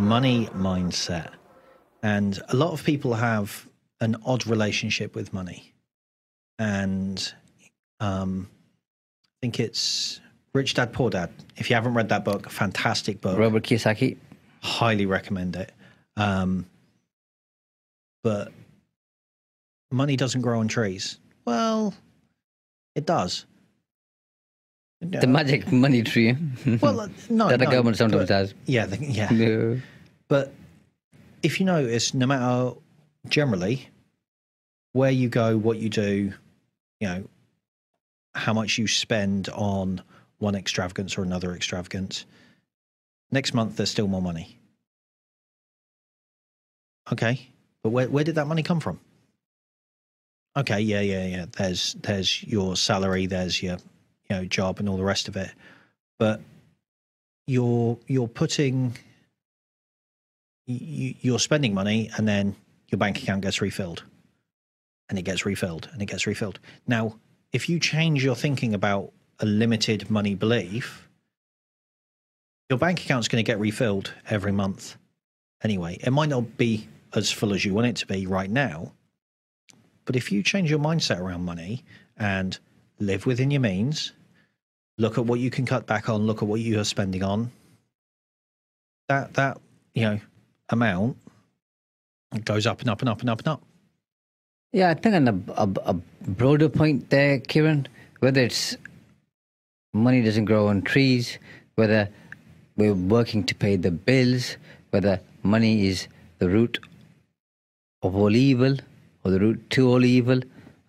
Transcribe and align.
Money 0.00 0.46
mindset. 0.48 1.30
And 2.02 2.40
a 2.48 2.56
lot 2.56 2.72
of 2.72 2.82
people 2.84 3.14
have 3.14 3.68
an 4.00 4.16
odd 4.24 4.46
relationship 4.46 5.14
with 5.14 5.32
money. 5.32 5.72
And 6.58 7.32
um, 8.00 8.48
I 8.50 9.36
think 9.42 9.60
it's 9.60 10.20
Rich 10.54 10.74
Dad 10.74 10.92
Poor 10.92 11.10
Dad. 11.10 11.30
If 11.56 11.70
you 11.70 11.76
haven't 11.76 11.94
read 11.94 12.08
that 12.08 12.24
book, 12.24 12.48
fantastic 12.50 13.20
book. 13.20 13.38
Robert 13.38 13.62
Kiyosaki. 13.62 14.16
Highly 14.62 15.06
recommend 15.06 15.56
it. 15.56 15.72
Um, 16.16 16.66
but 18.22 18.52
money 19.90 20.16
doesn't 20.16 20.40
grow 20.42 20.60
on 20.60 20.68
trees. 20.68 21.18
Well, 21.46 21.94
it 22.94 23.06
does. 23.06 23.46
The 25.00 25.26
magic 25.26 25.72
money 25.72 26.02
tree. 26.02 26.36
Well, 26.82 27.00
uh, 27.00 27.08
no, 27.30 27.48
that 27.48 27.58
the 27.58 27.64
no, 27.64 27.70
government 27.70 27.96
sometimes 27.96 28.22
but- 28.22 28.28
does. 28.28 28.54
Yeah, 28.66 28.84
the, 28.86 29.02
yeah. 29.02 29.30
No. 29.30 29.80
But 30.30 30.54
if 31.42 31.58
you 31.58 31.66
notice, 31.66 32.14
no 32.14 32.24
matter 32.24 32.76
generally 33.28 33.88
where 34.92 35.10
you 35.10 35.28
go, 35.28 35.58
what 35.58 35.78
you 35.78 35.90
do, 35.90 36.32
you 37.00 37.08
know, 37.08 37.24
how 38.36 38.54
much 38.54 38.78
you 38.78 38.86
spend 38.86 39.48
on 39.48 40.00
one 40.38 40.54
extravagance 40.54 41.18
or 41.18 41.24
another 41.24 41.52
extravagance, 41.52 42.26
next 43.32 43.54
month 43.54 43.76
there's 43.76 43.90
still 43.90 44.06
more 44.06 44.22
money. 44.22 44.56
Okay, 47.12 47.48
but 47.82 47.90
where 47.90 48.08
where 48.08 48.22
did 48.22 48.36
that 48.36 48.46
money 48.46 48.62
come 48.62 48.78
from? 48.78 49.00
Okay, 50.56 50.80
yeah, 50.80 51.00
yeah, 51.00 51.26
yeah. 51.26 51.46
There's 51.56 51.94
there's 52.02 52.44
your 52.44 52.76
salary, 52.76 53.26
there's 53.26 53.60
your 53.60 53.78
you 54.28 54.36
know 54.36 54.44
job 54.44 54.78
and 54.78 54.88
all 54.88 54.96
the 54.96 55.02
rest 55.02 55.26
of 55.26 55.36
it, 55.36 55.50
but 56.20 56.40
you're 57.48 57.98
you're 58.06 58.28
putting 58.28 58.96
you're 61.20 61.38
spending 61.38 61.74
money 61.74 62.10
and 62.16 62.26
then 62.26 62.56
your 62.88 62.98
bank 62.98 63.22
account 63.22 63.42
gets 63.42 63.60
refilled 63.60 64.02
and 65.08 65.18
it 65.18 65.22
gets 65.22 65.44
refilled 65.44 65.88
and 65.92 66.02
it 66.02 66.06
gets 66.06 66.26
refilled. 66.26 66.58
Now, 66.86 67.18
if 67.52 67.68
you 67.68 67.78
change 67.80 68.24
your 68.24 68.36
thinking 68.36 68.74
about 68.74 69.12
a 69.40 69.46
limited 69.46 70.10
money 70.10 70.34
belief, 70.34 71.08
your 72.68 72.78
bank 72.78 73.02
account's 73.02 73.28
going 73.28 73.44
to 73.44 73.46
get 73.46 73.58
refilled 73.58 74.12
every 74.28 74.52
month 74.52 74.96
anyway. 75.62 75.98
It 76.00 76.10
might 76.10 76.28
not 76.28 76.56
be 76.56 76.88
as 77.14 77.30
full 77.30 77.52
as 77.52 77.64
you 77.64 77.74
want 77.74 77.88
it 77.88 77.96
to 77.96 78.06
be 78.06 78.26
right 78.26 78.50
now, 78.50 78.92
but 80.04 80.16
if 80.16 80.30
you 80.30 80.42
change 80.42 80.70
your 80.70 80.78
mindset 80.78 81.18
around 81.18 81.44
money 81.44 81.84
and 82.16 82.56
live 83.00 83.26
within 83.26 83.50
your 83.50 83.60
means, 83.60 84.12
look 84.98 85.18
at 85.18 85.26
what 85.26 85.40
you 85.40 85.50
can 85.50 85.66
cut 85.66 85.86
back 85.86 86.08
on, 86.08 86.26
look 86.26 86.42
at 86.42 86.48
what 86.48 86.60
you 86.60 86.78
are 86.78 86.84
spending 86.84 87.24
on, 87.24 87.50
that 89.08 89.34
that 89.34 89.58
you 89.94 90.02
know 90.02 90.20
amount 90.70 91.16
it 92.34 92.44
goes 92.44 92.66
up 92.66 92.80
and 92.80 92.90
up 92.90 93.00
and 93.00 93.08
up 93.08 93.20
and 93.20 93.30
up 93.30 93.40
and 93.40 93.48
up. 93.48 93.62
Yeah, 94.72 94.90
I 94.90 94.94
think 94.94 95.16
on 95.16 95.28
a, 95.28 95.62
a, 95.62 95.68
a 95.86 95.94
broader 95.94 96.68
point 96.68 97.10
there, 97.10 97.40
Kieran, 97.40 97.88
whether 98.20 98.40
it's 98.40 98.76
money 99.92 100.22
doesn't 100.22 100.44
grow 100.44 100.68
on 100.68 100.82
trees, 100.82 101.38
whether 101.74 102.08
we're 102.76 102.94
working 102.94 103.42
to 103.44 103.54
pay 103.54 103.74
the 103.76 103.90
bills, 103.90 104.56
whether 104.90 105.20
money 105.42 105.88
is 105.88 106.06
the 106.38 106.48
root 106.48 106.78
of 108.02 108.14
all 108.14 108.36
evil 108.36 108.76
or 109.24 109.30
the 109.32 109.40
root 109.40 109.68
to 109.70 109.88
all 109.88 110.04
evil, 110.04 110.40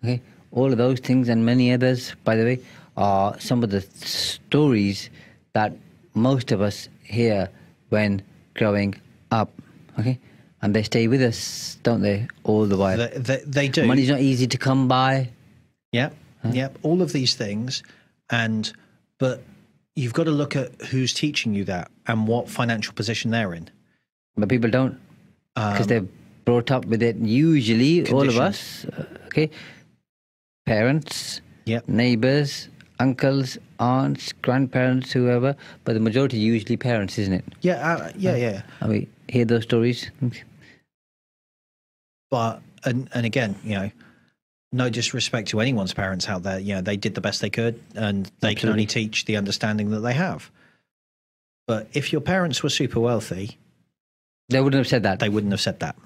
okay, 0.04 0.20
all 0.52 0.70
of 0.70 0.78
those 0.78 1.00
things 1.00 1.28
and 1.28 1.44
many 1.44 1.72
others, 1.72 2.14
by 2.22 2.36
the 2.36 2.44
way, 2.44 2.60
are 2.96 3.38
some 3.40 3.64
of 3.64 3.70
the 3.70 3.80
stories 3.80 5.10
that 5.54 5.72
most 6.14 6.52
of 6.52 6.60
us 6.60 6.88
hear 7.02 7.48
when 7.88 8.22
growing 8.54 8.94
up, 9.32 9.50
okay, 9.98 10.18
and 10.62 10.74
they 10.74 10.82
stay 10.82 11.08
with 11.08 11.22
us, 11.22 11.78
don't 11.82 12.02
they, 12.02 12.28
all 12.44 12.66
the 12.66 12.76
while. 12.76 12.96
They, 12.96 13.08
they, 13.16 13.42
they 13.46 13.68
do. 13.68 13.84
Money's 13.86 14.08
not 14.08 14.20
easy 14.20 14.46
to 14.46 14.58
come 14.58 14.88
by. 14.88 15.30
Yep, 15.92 16.14
yep. 16.52 16.78
All 16.82 17.02
of 17.02 17.12
these 17.12 17.34
things, 17.34 17.82
and 18.30 18.72
but 19.18 19.42
you've 19.94 20.14
got 20.14 20.24
to 20.24 20.30
look 20.30 20.56
at 20.56 20.80
who's 20.86 21.12
teaching 21.12 21.54
you 21.54 21.64
that 21.64 21.90
and 22.06 22.26
what 22.26 22.48
financial 22.48 22.94
position 22.94 23.30
they're 23.30 23.52
in. 23.54 23.68
But 24.36 24.48
people 24.48 24.70
don't 24.70 24.98
because 25.54 25.82
Um, 25.82 25.86
they're 25.86 26.06
brought 26.44 26.70
up 26.70 26.86
with 26.86 27.02
it. 27.02 27.16
Usually, 27.16 28.10
all 28.10 28.28
of 28.28 28.38
us, 28.38 28.86
uh, 28.86 29.04
okay, 29.26 29.50
parents, 30.66 31.40
Yep. 31.66 31.88
neighbors, 31.88 32.68
uncles, 32.98 33.58
aunts, 33.78 34.32
grandparents, 34.42 35.12
whoever. 35.12 35.54
But 35.84 35.94
the 35.94 36.00
majority 36.00 36.38
usually 36.38 36.76
parents, 36.76 37.18
isn't 37.18 37.34
it? 37.34 37.44
Yeah, 37.60 37.74
uh, 37.94 38.12
yeah, 38.16 38.36
yeah. 38.36 38.62
I 38.80 38.86
mean, 38.86 39.06
hear 39.32 39.44
those 39.46 39.62
stories. 39.64 40.10
But 42.30 42.62
and 42.84 43.08
and 43.14 43.26
again, 43.26 43.56
you 43.64 43.74
know, 43.74 43.90
no 44.72 44.88
disrespect 44.90 45.48
to 45.48 45.60
anyone's 45.60 45.94
parents 45.94 46.28
out 46.28 46.42
there. 46.42 46.58
You 46.58 46.76
know, 46.76 46.80
they 46.82 46.96
did 46.96 47.14
the 47.14 47.20
best 47.20 47.40
they 47.40 47.50
could, 47.50 47.82
and 47.94 48.30
they 48.40 48.54
can 48.54 48.68
only 48.68 48.86
teach 48.86 49.24
the 49.24 49.36
understanding 49.36 49.90
that 49.90 50.00
they 50.00 50.14
have. 50.14 50.50
But 51.66 51.88
if 51.92 52.12
your 52.12 52.20
parents 52.20 52.62
were 52.62 52.70
super 52.70 53.00
wealthy, 53.00 53.58
They 54.48 54.60
wouldn't 54.60 54.78
have 54.78 54.88
said 54.88 55.04
that. 55.04 55.18
they 55.20 55.28
wouldn't 55.28 55.52
have 55.52 55.60
said 55.60 55.80
that. 55.80 55.96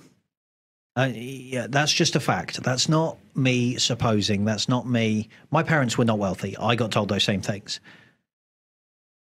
Uh, 0.96 1.10
yeah, 1.12 1.66
that's 1.68 1.92
just 1.92 2.16
a 2.16 2.20
fact. 2.20 2.62
That's 2.62 2.88
not 2.88 3.18
me 3.34 3.76
supposing. 3.76 4.44
That's 4.44 4.68
not 4.68 4.86
me. 4.88 5.28
My 5.50 5.62
parents 5.62 5.98
were 5.98 6.04
not 6.06 6.18
wealthy. 6.18 6.56
I 6.56 6.74
got 6.74 6.90
told 6.90 7.08
those 7.08 7.24
same 7.24 7.42
things. 7.42 7.80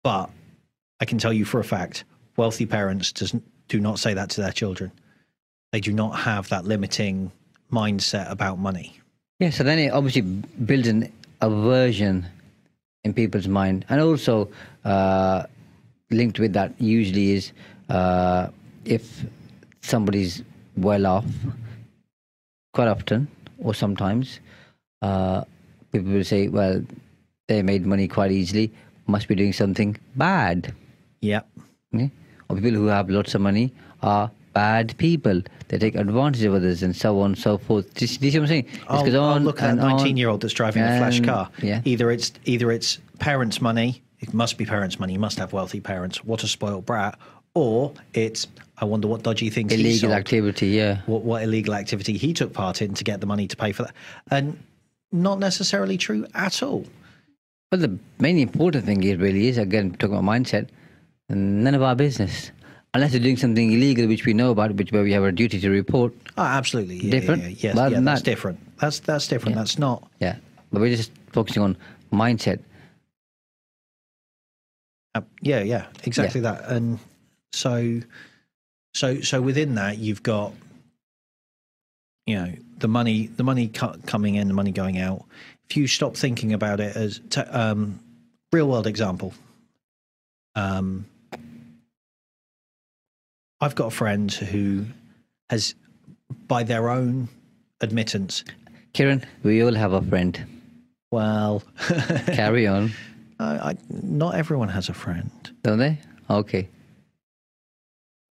But 0.03 0.29
I 0.99 1.05
can 1.05 1.17
tell 1.19 1.33
you 1.33 1.45
for 1.45 1.59
a 1.59 1.63
fact, 1.63 2.03
wealthy 2.35 2.65
parents 2.65 3.11
doesn't 3.11 3.43
do 3.71 3.79
not 3.79 3.99
say 3.99 4.13
that 4.13 4.29
to 4.31 4.41
their 4.41 4.51
children. 4.51 4.91
They 5.71 5.79
do 5.79 5.93
not 5.93 6.11
have 6.19 6.49
that 6.49 6.65
limiting 6.65 7.31
mindset 7.71 8.29
about 8.29 8.59
money. 8.59 8.99
Yeah, 9.39 9.49
so 9.49 9.63
then 9.63 9.79
it 9.79 9.91
obviously 9.91 10.21
builds 10.21 10.89
an 10.89 11.11
aversion 11.39 12.27
in 13.05 13.13
people's 13.13 13.47
mind. 13.47 13.85
And 13.87 14.01
also, 14.01 14.49
uh, 14.83 15.43
linked 16.09 16.37
with 16.37 16.51
that 16.53 16.73
usually 16.79 17.31
is 17.31 17.53
uh, 17.89 18.49
if 18.83 19.25
somebody's 19.81 20.43
well 20.75 21.07
off, 21.07 21.25
quite 22.73 22.89
often 22.89 23.27
or 23.59 23.73
sometimes, 23.73 24.41
uh, 25.01 25.45
people 25.93 26.11
will 26.11 26.25
say, 26.25 26.49
well, 26.49 26.83
they 27.47 27.61
made 27.61 27.85
money 27.85 28.07
quite 28.07 28.31
easily, 28.31 28.71
must 29.07 29.29
be 29.29 29.35
doing 29.35 29.53
something 29.53 29.97
bad. 30.15 30.73
Yep. 31.21 31.47
Okay? 31.95 32.11
Or 32.51 32.55
people 32.55 32.71
who 32.71 32.87
have 32.87 33.09
lots 33.09 33.35
of 33.35 33.41
money 33.41 33.73
are 34.01 34.29
bad 34.53 34.97
people. 34.97 35.41
They 35.69 35.77
take 35.77 35.95
advantage 35.95 36.43
of 36.43 36.53
others 36.53 36.83
and 36.83 36.95
so 36.95 37.19
on 37.21 37.31
and 37.31 37.37
so 37.37 37.57
forth. 37.57 37.93
Do 37.93 38.05
you, 38.05 38.17
do 38.17 38.25
you 38.25 38.31
see 38.31 38.39
what 38.39 38.43
I'm 38.43 38.47
saying? 38.49 38.65
This 38.71 38.81
Oh, 38.89 39.05
goes 39.05 39.15
oh, 39.15 39.23
on 39.23 39.43
look 39.45 39.57
at 39.61 39.61
that 39.61 39.71
and 39.71 39.79
on. 39.81 39.95
nineteen-year-old 39.97 40.41
that's 40.41 40.53
driving 40.53 40.83
a 40.83 40.97
flash 40.97 41.21
car. 41.21 41.49
Yeah. 41.61 41.81
Either 41.85 42.11
it's 42.11 42.33
either 42.45 42.71
it's 42.71 42.99
parents' 43.19 43.61
money. 43.61 44.01
It 44.19 44.33
must 44.33 44.57
be 44.57 44.65
parents' 44.65 44.99
money. 44.99 45.13
You 45.13 45.19
must 45.19 45.37
have 45.39 45.53
wealthy 45.53 45.79
parents. 45.79 46.23
What 46.23 46.43
a 46.43 46.47
spoiled 46.47 46.85
brat. 46.85 47.17
Or 47.53 47.93
it's 48.13 48.47
I 48.77 48.85
wonder 48.85 49.07
what 49.07 49.23
dodgy 49.23 49.49
things 49.49 49.71
illegal 49.73 50.13
activity. 50.13 50.67
Yeah, 50.67 51.01
what, 51.05 51.23
what 51.23 51.43
illegal 51.43 51.73
activity 51.73 52.17
he 52.17 52.33
took 52.33 52.53
part 52.53 52.81
in 52.81 52.93
to 52.95 53.03
get 53.03 53.19
the 53.21 53.27
money 53.27 53.47
to 53.47 53.55
pay 53.55 53.71
for 53.71 53.83
that. 53.83 53.93
And 54.29 54.57
not 55.11 55.39
necessarily 55.39 55.97
true 55.97 56.25
at 56.33 56.61
all. 56.63 56.85
but 57.69 57.79
the 57.81 57.97
main 58.19 58.37
important 58.37 58.85
thing 58.85 59.03
is 59.03 59.17
really 59.17 59.47
is 59.47 59.57
again 59.57 59.91
talking 59.99 60.15
about 60.17 60.23
mindset. 60.25 60.67
None 61.35 61.75
of 61.75 61.81
our 61.81 61.95
business, 61.95 62.51
unless 62.93 63.13
you're 63.13 63.21
doing 63.21 63.37
something 63.37 63.71
illegal, 63.71 64.07
which 64.07 64.25
we 64.25 64.33
know 64.33 64.51
about, 64.51 64.73
which 64.75 64.91
where 64.91 65.03
we 65.03 65.11
have 65.13 65.23
a 65.23 65.31
duty 65.31 65.59
to 65.61 65.69
report. 65.69 66.13
Oh, 66.37 66.43
absolutely. 66.43 66.97
Yeah, 66.97 67.11
Different? 67.11 67.41
Yeah, 67.43 67.47
yeah. 67.49 67.55
Yes, 67.59 67.75
But 67.75 67.91
yeah, 67.91 67.99
that's 68.01 68.21
that- 68.21 68.25
different. 68.25 68.59
That's 68.79 68.99
that's 68.99 69.27
different. 69.27 69.55
Yeah. 69.55 69.61
That's 69.61 69.77
not. 69.79 70.07
Yeah, 70.19 70.35
but 70.71 70.81
we're 70.81 70.95
just 70.95 71.11
focusing 71.31 71.61
on 71.63 71.77
mindset. 72.11 72.59
Uh, 75.13 75.21
yeah, 75.41 75.61
yeah, 75.61 75.85
exactly 76.03 76.41
that. 76.41 76.65
And 76.69 76.97
so, 77.53 77.99
so, 78.93 79.19
so 79.21 79.41
within 79.41 79.75
that, 79.75 79.97
you've 79.97 80.23
got, 80.23 80.53
you 82.25 82.35
know, 82.35 82.53
the 82.77 82.87
money, 82.87 83.27
the 83.27 83.43
money 83.43 83.67
co- 83.67 83.97
coming 84.05 84.35
in, 84.35 84.47
the 84.47 84.53
money 84.53 84.71
going 84.71 84.97
out. 84.99 85.25
If 85.69 85.75
you 85.77 85.87
stop 85.87 86.15
thinking 86.15 86.53
about 86.53 86.79
it 86.79 86.95
as 86.95 87.19
t- 87.29 87.41
um, 87.41 87.99
real 88.53 88.67
world 88.69 88.87
example, 88.87 89.33
um, 90.55 91.05
I've 93.61 93.75
got 93.75 93.87
a 93.87 93.91
friend 93.91 94.31
who 94.31 94.85
has, 95.49 95.75
by 96.47 96.63
their 96.63 96.89
own 96.89 97.29
admittance, 97.81 98.43
Kieran, 98.93 99.23
we 99.43 99.63
all 99.63 99.73
have 99.73 99.93
a 99.93 100.01
friend. 100.01 100.45
well, 101.11 101.63
Carry 102.27 102.67
on, 102.67 102.91
I, 103.39 103.45
I, 103.71 103.77
not 103.89 104.35
everyone 104.35 104.67
has 104.69 104.89
a 104.89 104.93
friend. 104.93 105.31
don't 105.63 105.77
they? 105.77 105.97
Okay. 106.29 106.67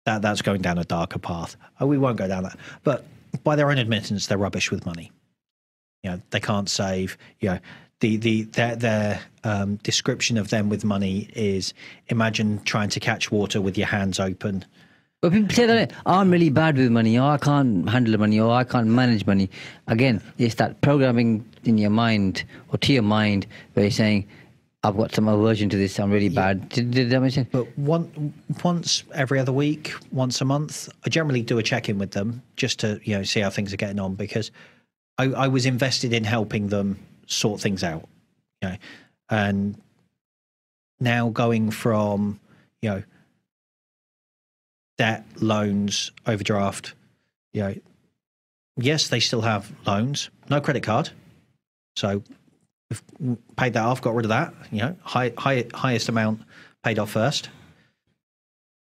That 0.06 0.22
that's 0.22 0.40
going 0.42 0.62
down 0.62 0.78
a 0.78 0.84
darker 0.84 1.18
path. 1.18 1.56
Oh, 1.80 1.86
we 1.86 1.98
won't 1.98 2.16
go 2.16 2.28
down 2.28 2.44
that. 2.44 2.56
But 2.84 3.04
by 3.42 3.56
their 3.56 3.70
own 3.70 3.78
admittance, 3.78 4.28
they're 4.28 4.38
rubbish 4.38 4.70
with 4.70 4.86
money. 4.86 5.10
You 6.04 6.12
know, 6.12 6.22
they 6.30 6.38
can't 6.40 6.70
save. 6.70 7.18
You 7.40 7.50
know, 7.50 7.58
the 8.00 8.16
the 8.16 8.42
their 8.44 8.76
their 8.76 9.20
um, 9.42 9.76
description 9.76 10.38
of 10.38 10.48
them 10.50 10.68
with 10.68 10.84
money 10.84 11.28
is 11.34 11.74
imagine 12.06 12.62
trying 12.64 12.88
to 12.90 13.00
catch 13.00 13.32
water 13.32 13.60
with 13.60 13.76
your 13.76 13.88
hands 13.88 14.20
open. 14.20 14.64
But 15.22 15.32
people 15.32 15.54
say 15.54 15.66
that 15.66 15.92
oh, 16.04 16.18
I'm 16.18 16.30
really 16.30 16.50
bad 16.50 16.76
with 16.76 16.90
money, 16.90 17.18
or 17.18 17.30
I 17.30 17.38
can't 17.38 17.88
handle 17.88 18.18
money, 18.18 18.38
or 18.38 18.52
I 18.52 18.64
can't 18.64 18.88
manage 18.88 19.26
money. 19.26 19.50
Again, 19.86 20.22
it's 20.38 20.56
that 20.56 20.80
programming 20.82 21.44
in 21.64 21.78
your 21.78 21.90
mind 21.90 22.44
or 22.68 22.78
to 22.78 22.92
your 22.92 23.02
mind 23.02 23.46
where 23.72 23.84
you're 23.84 23.90
saying, 23.90 24.26
I've 24.82 24.96
got 24.96 25.12
some 25.12 25.26
aversion 25.26 25.68
to 25.70 25.76
this, 25.76 25.98
I'm 25.98 26.12
really 26.12 26.28
bad. 26.28 26.68
Did, 26.68 26.92
did 26.92 27.10
that 27.10 27.20
make 27.20 27.32
sense? 27.32 27.48
But 27.50 27.66
one 27.76 28.32
once 28.62 29.02
every 29.14 29.40
other 29.40 29.52
week, 29.52 29.92
once 30.12 30.40
a 30.40 30.44
month, 30.44 30.88
I 31.04 31.08
generally 31.08 31.42
do 31.42 31.58
a 31.58 31.62
check 31.62 31.88
in 31.88 31.98
with 31.98 32.12
them 32.12 32.42
just 32.54 32.78
to 32.80 33.00
you 33.02 33.16
know 33.16 33.24
see 33.24 33.40
how 33.40 33.50
things 33.50 33.72
are 33.72 33.78
getting 33.78 33.98
on 33.98 34.14
because 34.14 34.52
I, 35.18 35.24
I 35.24 35.48
was 35.48 35.66
invested 35.66 36.12
in 36.12 36.22
helping 36.22 36.68
them 36.68 37.00
sort 37.26 37.60
things 37.60 37.82
out. 37.82 38.08
You 38.62 38.68
know, 38.68 38.76
and 39.30 39.82
now 41.00 41.30
going 41.30 41.70
from 41.70 42.38
you 42.80 42.90
know 42.90 43.02
debt, 44.98 45.24
loans, 45.40 46.10
overdraft, 46.26 46.94
you 47.52 47.62
know, 47.62 47.74
yes, 48.76 49.08
they 49.08 49.20
still 49.20 49.42
have 49.42 49.70
loans, 49.86 50.30
no 50.48 50.60
credit 50.60 50.82
card, 50.82 51.10
so 51.96 52.22
we've 52.90 53.36
paid 53.56 53.72
that 53.72 53.84
off, 53.84 54.02
got 54.02 54.14
rid 54.14 54.24
of 54.24 54.30
that. 54.30 54.54
You 54.70 54.78
know, 54.78 54.96
high, 55.02 55.32
high, 55.36 55.64
highest 55.74 56.08
amount 56.08 56.42
paid 56.84 56.98
off 56.98 57.10
first, 57.10 57.50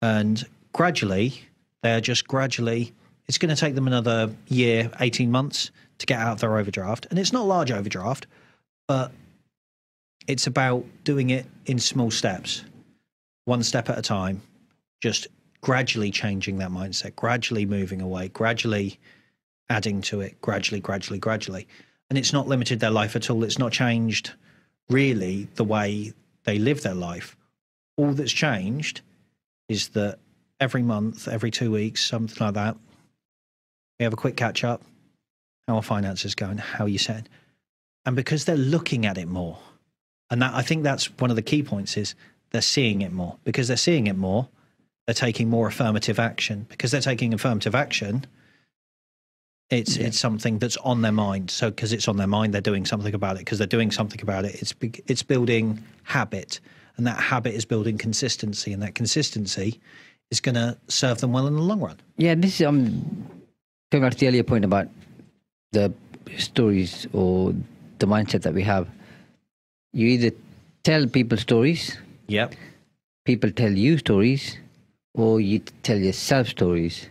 and 0.02 0.44
gradually 0.72 1.40
they're 1.82 2.00
just 2.00 2.26
gradually. 2.26 2.92
It's 3.28 3.38
going 3.38 3.54
to 3.54 3.60
take 3.60 3.74
them 3.74 3.86
another 3.86 4.34
year, 4.48 4.90
eighteen 5.00 5.30
months 5.30 5.70
to 5.98 6.06
get 6.06 6.20
out 6.20 6.32
of 6.32 6.40
their 6.40 6.56
overdraft, 6.56 7.06
and 7.10 7.18
it's 7.18 7.32
not 7.32 7.46
large 7.46 7.70
overdraft, 7.70 8.26
but 8.86 9.12
it's 10.26 10.46
about 10.46 10.84
doing 11.04 11.30
it 11.30 11.46
in 11.66 11.78
small 11.78 12.10
steps, 12.10 12.64
one 13.44 13.62
step 13.62 13.88
at 13.88 13.98
a 13.98 14.02
time, 14.02 14.42
just 15.00 15.28
gradually 15.66 16.10
changing 16.12 16.58
that 16.58 16.70
mindset, 16.70 17.16
gradually 17.16 17.66
moving 17.66 18.00
away, 18.00 18.28
gradually 18.28 18.98
adding 19.68 20.00
to 20.00 20.20
it, 20.20 20.40
gradually, 20.40 20.80
gradually, 20.80 21.18
gradually 21.18 21.66
and 22.08 22.18
it's 22.18 22.32
not 22.32 22.48
limited 22.48 22.80
their 22.80 22.90
life 22.90 23.16
at 23.16 23.30
all. 23.30 23.42
It's 23.42 23.58
not 23.58 23.72
changed 23.72 24.32
really 24.88 25.48
the 25.56 25.64
way 25.64 26.12
they 26.44 26.58
live 26.58 26.82
their 26.82 26.94
life. 26.94 27.36
All 27.96 28.12
that's 28.12 28.32
changed 28.32 29.00
is 29.68 29.88
that 29.90 30.18
every 30.60 30.82
month, 30.82 31.26
every 31.26 31.50
two 31.50 31.72
weeks, 31.72 32.04
something 32.04 32.44
like 32.44 32.54
that, 32.54 32.76
we 33.98 34.04
have 34.04 34.12
a 34.12 34.16
quick 34.16 34.36
catch 34.36 34.62
up. 34.62 34.82
How 35.66 35.76
are 35.76 35.82
finances 35.82 36.34
going? 36.34 36.58
How 36.58 36.84
are 36.84 36.88
you 36.88 36.98
set? 36.98 37.28
And 38.04 38.14
because 38.14 38.44
they're 38.44 38.56
looking 38.56 39.04
at 39.04 39.18
it 39.18 39.26
more, 39.26 39.58
and 40.30 40.40
that 40.42 40.54
I 40.54 40.62
think 40.62 40.84
that's 40.84 41.06
one 41.18 41.30
of 41.30 41.36
the 41.36 41.42
key 41.42 41.62
points 41.62 41.96
is 41.96 42.14
they're 42.50 42.60
seeing 42.60 43.02
it 43.02 43.12
more. 43.12 43.36
Because 43.42 43.66
they're 43.66 43.76
seeing 43.76 44.06
it 44.06 44.16
more, 44.16 44.48
they're 45.06 45.14
taking 45.14 45.48
more 45.48 45.68
affirmative 45.68 46.18
action. 46.18 46.66
Because 46.68 46.90
they're 46.90 47.00
taking 47.00 47.32
affirmative 47.32 47.74
action, 47.74 48.24
it's 49.70 49.96
Yeah. 49.96 50.06
it's 50.08 50.18
something 50.18 50.58
that's 50.58 50.76
on 50.78 51.02
their 51.02 51.12
mind. 51.12 51.50
So 51.50 51.70
because 51.70 51.92
it's 51.92 52.08
on 52.08 52.16
their 52.16 52.26
mind, 52.26 52.52
they're 52.54 52.60
doing 52.60 52.84
something 52.86 53.14
about 53.14 53.36
it. 53.36 53.40
Because 53.40 53.58
they're 53.58 53.66
doing 53.66 53.90
something 53.90 54.20
about 54.20 54.44
it, 54.44 54.54
it's 54.62 54.74
it's 55.06 55.22
building 55.22 55.82
habit, 56.04 56.60
and 56.96 57.06
that 57.06 57.18
habit 57.18 57.54
is 57.54 57.64
building 57.64 57.98
consistency, 57.98 58.72
and 58.72 58.82
that 58.82 58.94
consistency 58.94 59.80
is 60.30 60.40
going 60.40 60.56
to 60.56 60.76
serve 60.88 61.18
them 61.20 61.32
well 61.32 61.46
in 61.46 61.54
the 61.54 61.62
long 61.62 61.80
run. 61.80 61.96
Yeah, 62.16 62.34
this 62.34 62.60
is 62.60 62.66
um, 62.66 63.00
going 63.92 64.02
back 64.02 64.12
to 64.12 64.18
the 64.18 64.26
earlier 64.28 64.42
point 64.42 64.64
about 64.64 64.88
the 65.72 65.92
stories 66.36 67.06
or 67.12 67.54
the 68.00 68.06
mindset 68.06 68.42
that 68.42 68.52
we 68.52 68.62
have. 68.64 68.88
You 69.92 70.08
either 70.08 70.32
tell 70.82 71.06
people 71.06 71.38
stories, 71.38 71.96
Yep. 72.26 72.54
people 73.24 73.50
tell 73.52 73.70
you 73.72 73.98
stories, 73.98 74.58
or 75.16 75.40
you 75.40 75.58
tell 75.82 75.98
yourself 75.98 76.48
stories. 76.48 77.08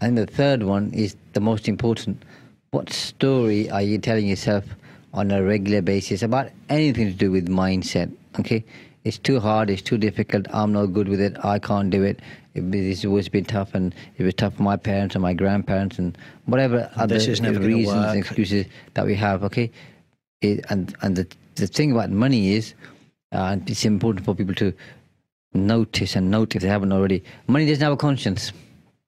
And 0.00 0.16
the 0.16 0.26
third 0.26 0.62
one 0.62 0.92
is 0.94 1.16
the 1.34 1.40
most 1.40 1.68
important. 1.68 2.22
What 2.70 2.90
story 2.90 3.68
are 3.70 3.82
you 3.82 3.98
telling 3.98 4.26
yourself 4.26 4.64
on 5.12 5.30
a 5.30 5.42
regular 5.42 5.82
basis 5.82 6.22
about 6.22 6.50
anything 6.68 7.06
to 7.08 7.12
do 7.12 7.30
with 7.30 7.48
mindset? 7.48 8.10
Okay, 8.38 8.64
it's 9.04 9.18
too 9.18 9.40
hard, 9.40 9.68
it's 9.68 9.82
too 9.82 9.98
difficult. 9.98 10.46
I'm 10.50 10.72
not 10.72 10.86
good 10.86 11.08
with 11.08 11.20
it. 11.20 11.36
I 11.44 11.58
can't 11.58 11.90
do 11.90 12.02
it. 12.04 12.20
it 12.54 12.74
it's 12.74 13.04
always 13.04 13.28
been 13.28 13.44
tough, 13.44 13.74
and 13.74 13.94
it 14.16 14.22
was 14.22 14.34
tough 14.34 14.54
for 14.54 14.62
my 14.62 14.76
parents 14.76 15.16
and 15.16 15.22
my 15.22 15.34
grandparents 15.34 15.98
and 15.98 16.16
whatever 16.46 16.88
other 16.94 17.14
this 17.14 17.26
is 17.26 17.40
never 17.40 17.58
gonna 17.58 17.66
reasons 17.66 18.06
and 18.06 18.18
excuses 18.18 18.66
that 18.94 19.04
we 19.04 19.14
have. 19.16 19.42
Okay, 19.44 19.70
it, 20.40 20.64
and 20.70 20.94
and 21.02 21.16
the 21.16 21.26
the 21.56 21.66
thing 21.66 21.90
about 21.92 22.10
money 22.10 22.52
is, 22.54 22.74
uh, 23.32 23.56
it's 23.66 23.84
important 23.84 24.24
for 24.24 24.34
people 24.34 24.54
to 24.54 24.72
notice 25.52 26.16
and 26.16 26.30
note 26.30 26.54
if 26.56 26.62
they 26.62 26.68
haven't 26.68 26.92
already. 26.92 27.22
Money 27.46 27.66
doesn't 27.66 27.82
have 27.82 27.92
a 27.92 27.96
conscience. 27.96 28.52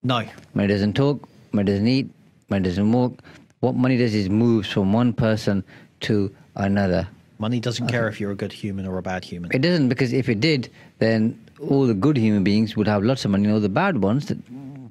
No. 0.03 0.23
Money 0.53 0.67
doesn't 0.67 0.93
talk. 0.93 1.27
Money 1.51 1.71
doesn't 1.71 1.87
eat. 1.87 2.09
Money 2.49 2.63
doesn't 2.63 2.91
walk. 2.91 3.19
What 3.61 3.75
money 3.75 3.97
does 3.97 4.13
is 4.13 4.29
moves 4.29 4.69
from 4.69 4.91
one 4.91 5.13
person 5.13 5.63
to 6.01 6.33
another. 6.55 7.07
Money 7.39 7.59
doesn't 7.59 7.87
care 7.87 8.07
if 8.07 8.19
you're 8.19 8.31
a 8.31 8.35
good 8.35 8.51
human 8.51 8.85
or 8.85 8.97
a 8.97 9.01
bad 9.01 9.23
human. 9.23 9.51
It 9.53 9.61
doesn't 9.61 9.89
because 9.89 10.13
if 10.13 10.29
it 10.29 10.39
did, 10.39 10.69
then 10.99 11.39
all 11.69 11.87
the 11.87 11.93
good 11.93 12.17
human 12.17 12.43
beings 12.43 12.75
would 12.75 12.87
have 12.87 13.03
lots 13.03 13.25
of 13.25 13.31
money. 13.31 13.45
And 13.45 13.53
all 13.53 13.59
the 13.59 13.69
bad 13.69 14.01
ones 14.03 14.25
that 14.27 14.37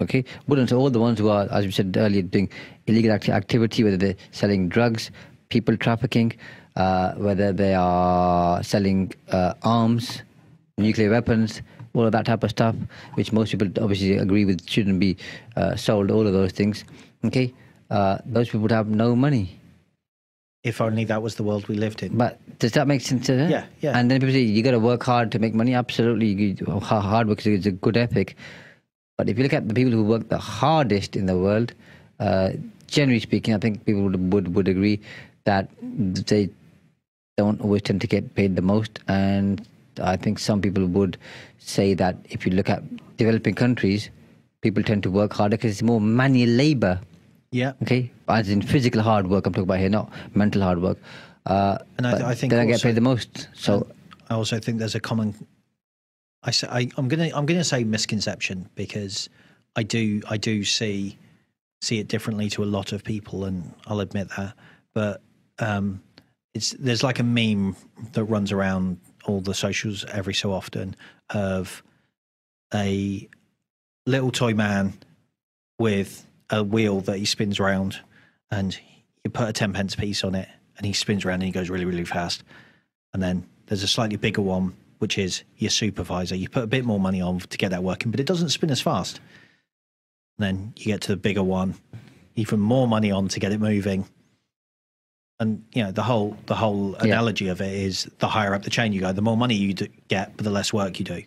okay 0.01 0.25
wouldn't. 0.49 0.71
So 0.71 0.79
all 0.79 0.91
the 0.91 1.01
ones 1.01 1.19
who 1.19 1.29
are, 1.29 1.47
as 1.51 1.67
we 1.67 1.73
said 1.73 1.95
earlier, 1.97 2.23
doing 2.23 2.49
illegal 2.87 3.13
acti- 3.13 3.33
activity, 3.33 3.85
whether 3.85 3.97
they're 3.97 4.17
selling 4.31 4.69
drugs, 4.69 5.11
people 5.51 5.77
trafficking, 5.77 6.33
uh, 6.77 7.13
whether 7.15 7.53
they 7.53 7.75
are 7.75 8.63
selling 8.63 9.13
uh, 9.31 9.55
arms, 9.63 10.23
nuclear 10.83 11.11
weapons, 11.11 11.63
all 11.95 12.07
of 12.07 12.13
that 12.13 12.27
type 12.27 12.43
of 12.43 12.51
stuff, 12.51 12.75
which 13.15 13.33
most 13.33 13.51
people 13.51 13.69
obviously 13.83 14.17
agree 14.17 14.45
with 14.45 14.69
shouldn't 14.69 15.01
be 15.01 15.17
uh, 15.57 15.77
sold. 15.77 16.11
All 16.11 16.27
of 16.27 16.33
those 16.33 16.53
things. 16.53 16.85
Okay, 17.25 17.53
uh, 17.91 18.19
those 18.27 18.49
people 18.49 18.61
would 18.61 18.73
have 18.73 18.89
no 18.89 19.15
money. 19.15 19.59
If 20.65 20.81
only 20.81 21.05
that 21.05 21.23
was 21.23 21.35
the 21.35 21.43
world 21.43 21.67
we 21.67 21.75
lived 21.75 22.03
in. 22.03 22.17
But 22.17 22.39
does 22.59 22.73
that 22.73 22.87
make 22.87 23.01
sense? 23.01 23.27
To 23.27 23.35
Yeah, 23.35 23.65
yeah. 23.81 23.99
And 23.99 24.11
then 24.11 24.21
people 24.21 24.33
say 24.33 24.41
you 24.41 24.63
got 24.63 24.71
to 24.73 24.79
work 24.79 25.03
hard 25.03 25.33
to 25.33 25.39
make 25.39 25.55
money. 25.55 25.75
Absolutely, 25.75 26.55
hard 26.81 27.29
work 27.29 27.45
is 27.47 27.67
a 27.67 27.73
good 27.73 27.97
ethic. 27.97 28.37
But 29.19 29.29
if 29.29 29.37
you 29.37 29.43
look 29.43 29.53
at 29.53 29.69
the 29.69 29.75
people 29.75 29.93
who 29.93 30.05
work 30.05 30.29
the 30.29 30.39
hardest 30.39 31.17
in 31.17 31.27
the 31.27 31.37
world, 31.37 31.75
uh, 32.21 32.53
generally 32.87 33.21
speaking, 33.21 33.55
I 33.55 33.59
think 33.59 33.85
people 33.85 34.03
would, 34.03 34.33
would 34.33 34.55
would 34.55 34.69
agree 34.69 35.01
that 35.45 35.69
they 35.81 36.49
don't 37.37 37.61
always 37.61 37.83
tend 37.83 38.01
to 38.01 38.07
get 38.07 38.35
paid 38.35 38.57
the 38.57 38.63
most. 38.63 39.01
And 39.09 39.67
I 40.01 40.17
think 40.17 40.39
some 40.39 40.61
people 40.61 40.87
would 40.87 41.17
say 41.59 41.95
that 41.95 42.17
if 42.31 42.47
you 42.47 42.53
look 42.53 42.69
at 42.71 42.83
developing 43.17 43.55
countries, 43.55 44.11
people 44.63 44.83
tend 44.83 45.03
to 45.05 45.11
work 45.11 45.33
harder 45.33 45.57
because 45.57 45.73
it's 45.73 45.83
more 45.83 46.01
manual 46.01 46.51
labor. 46.51 47.01
Yeah. 47.51 47.73
Okay, 47.83 48.11
as 48.29 48.49
in 48.49 48.63
physical 48.63 49.03
hard 49.03 49.27
work. 49.29 49.47
I'm 49.47 49.53
talking 49.53 49.65
about 49.65 49.79
here, 49.79 49.91
not 49.91 50.11
mental 50.35 50.63
hard 50.63 50.81
work. 50.81 50.99
Uh, 51.45 51.79
And 51.99 52.07
I- 52.07 52.13
but 52.13 52.23
I 52.23 52.35
think 52.35 52.51
they 52.51 52.57
don't 52.57 52.69
get 52.69 52.81
paid 52.83 52.95
the 52.95 53.01
most. 53.03 53.49
So 53.55 53.87
I 54.31 54.35
also 54.35 54.59
think 54.59 54.79
there's 54.79 54.95
a 54.95 55.01
common. 55.01 55.35
I 56.43 56.51
say 56.51 56.67
I, 56.71 56.89
I'm 56.97 57.09
gonna 57.09 57.31
I'm 57.35 57.47
gonna 57.47 57.63
say 57.65 57.85
misconception 57.85 58.69
because 58.75 59.29
I 59.77 59.83
do 59.83 60.23
I 60.29 60.37
do 60.39 60.65
see 60.65 61.19
see 61.83 61.99
it 61.99 62.09
differently 62.09 62.49
to 62.51 62.63
a 62.65 62.67
lot 62.67 62.93
of 62.93 63.05
people, 63.05 63.45
and 63.45 63.75
I'll 63.87 64.01
admit 64.01 64.29
that. 64.37 64.55
But 64.95 65.21
um, 65.59 66.01
it's 66.55 66.71
there's 66.79 67.03
like 67.03 67.19
a 67.21 67.23
meme 67.25 67.77
that 68.13 68.25
runs 68.25 68.51
around 68.53 68.99
all 69.25 69.41
the 69.41 69.55
socials 69.55 70.05
every 70.07 70.35
so 70.35 70.53
often 70.53 70.97
of 71.31 71.83
a 72.75 73.29
little 74.07 74.31
toy 74.31 74.55
man 74.55 74.95
with 75.79 76.27
a 76.51 76.63
wheel 76.63 77.01
that 77.01 77.19
he 77.19 77.25
spins 77.25 77.59
around, 77.61 77.99
and 78.51 78.79
you 79.25 79.31
put 79.31 79.49
a 79.49 79.53
ten 79.53 79.73
pence 79.73 79.95
piece 79.95 80.25
on 80.25 80.35
it, 80.35 80.49
and 80.77 80.87
he 80.87 80.93
spins 80.93 81.25
around 81.25 81.37
and 81.37 81.45
he 81.45 81.51
goes 81.51 81.71
really 81.71 81.85
really 81.85 82.05
fast. 82.05 82.43
And 83.13 83.23
then 83.23 83.47
there's 83.67 83.83
a 83.83 83.89
slightly 83.89 84.17
bigger 84.17 84.43
one, 84.43 84.75
which 84.99 85.19
is 85.19 85.43
your 85.57 85.71
supervisor. 85.71 86.35
You 86.35 86.49
put 86.49 86.65
a 86.65 86.67
bit 86.67 86.85
more 86.85 87.01
money 87.01 87.21
on 87.21 87.41
to 87.41 87.59
get 87.59 87.71
that 87.71 87.83
working, 87.83 88.11
but 88.11 88.21
it 88.21 88.27
doesn't 88.27 88.51
spin 88.51 88.71
as 88.71 88.81
fast. 88.81 89.21
And 90.39 90.47
then 90.47 90.73
you 90.77 90.87
get 90.87 91.03
to 91.03 91.09
the 91.09 91.17
bigger 91.17 91.43
one, 91.43 91.75
even 92.37 92.59
more 92.61 92.89
money 92.89 93.11
on 93.11 93.29
to 93.29 93.41
get 93.41 93.53
it 93.53 93.61
moving. 93.61 94.07
And 95.43 95.65
you 95.75 95.83
know 95.83 95.91
the 95.91 96.03
whole 96.05 96.37
the 96.47 96.55
whole 96.55 96.93
Yeah. 97.01 97.07
analogy 97.09 97.49
of 97.49 97.61
it 97.61 97.73
is 97.75 98.09
the 98.21 98.29
higher 98.29 98.55
up 98.55 98.63
the 98.63 98.71
chain 98.71 98.93
you 98.93 99.01
go, 99.01 99.13
the 99.13 99.23
more 99.23 99.37
money 99.37 99.55
you 99.57 99.75
get, 100.09 100.37
but 100.37 100.45
the 100.45 100.51
less 100.51 100.73
work 100.73 100.99
you 101.01 101.05
do. 101.05 101.23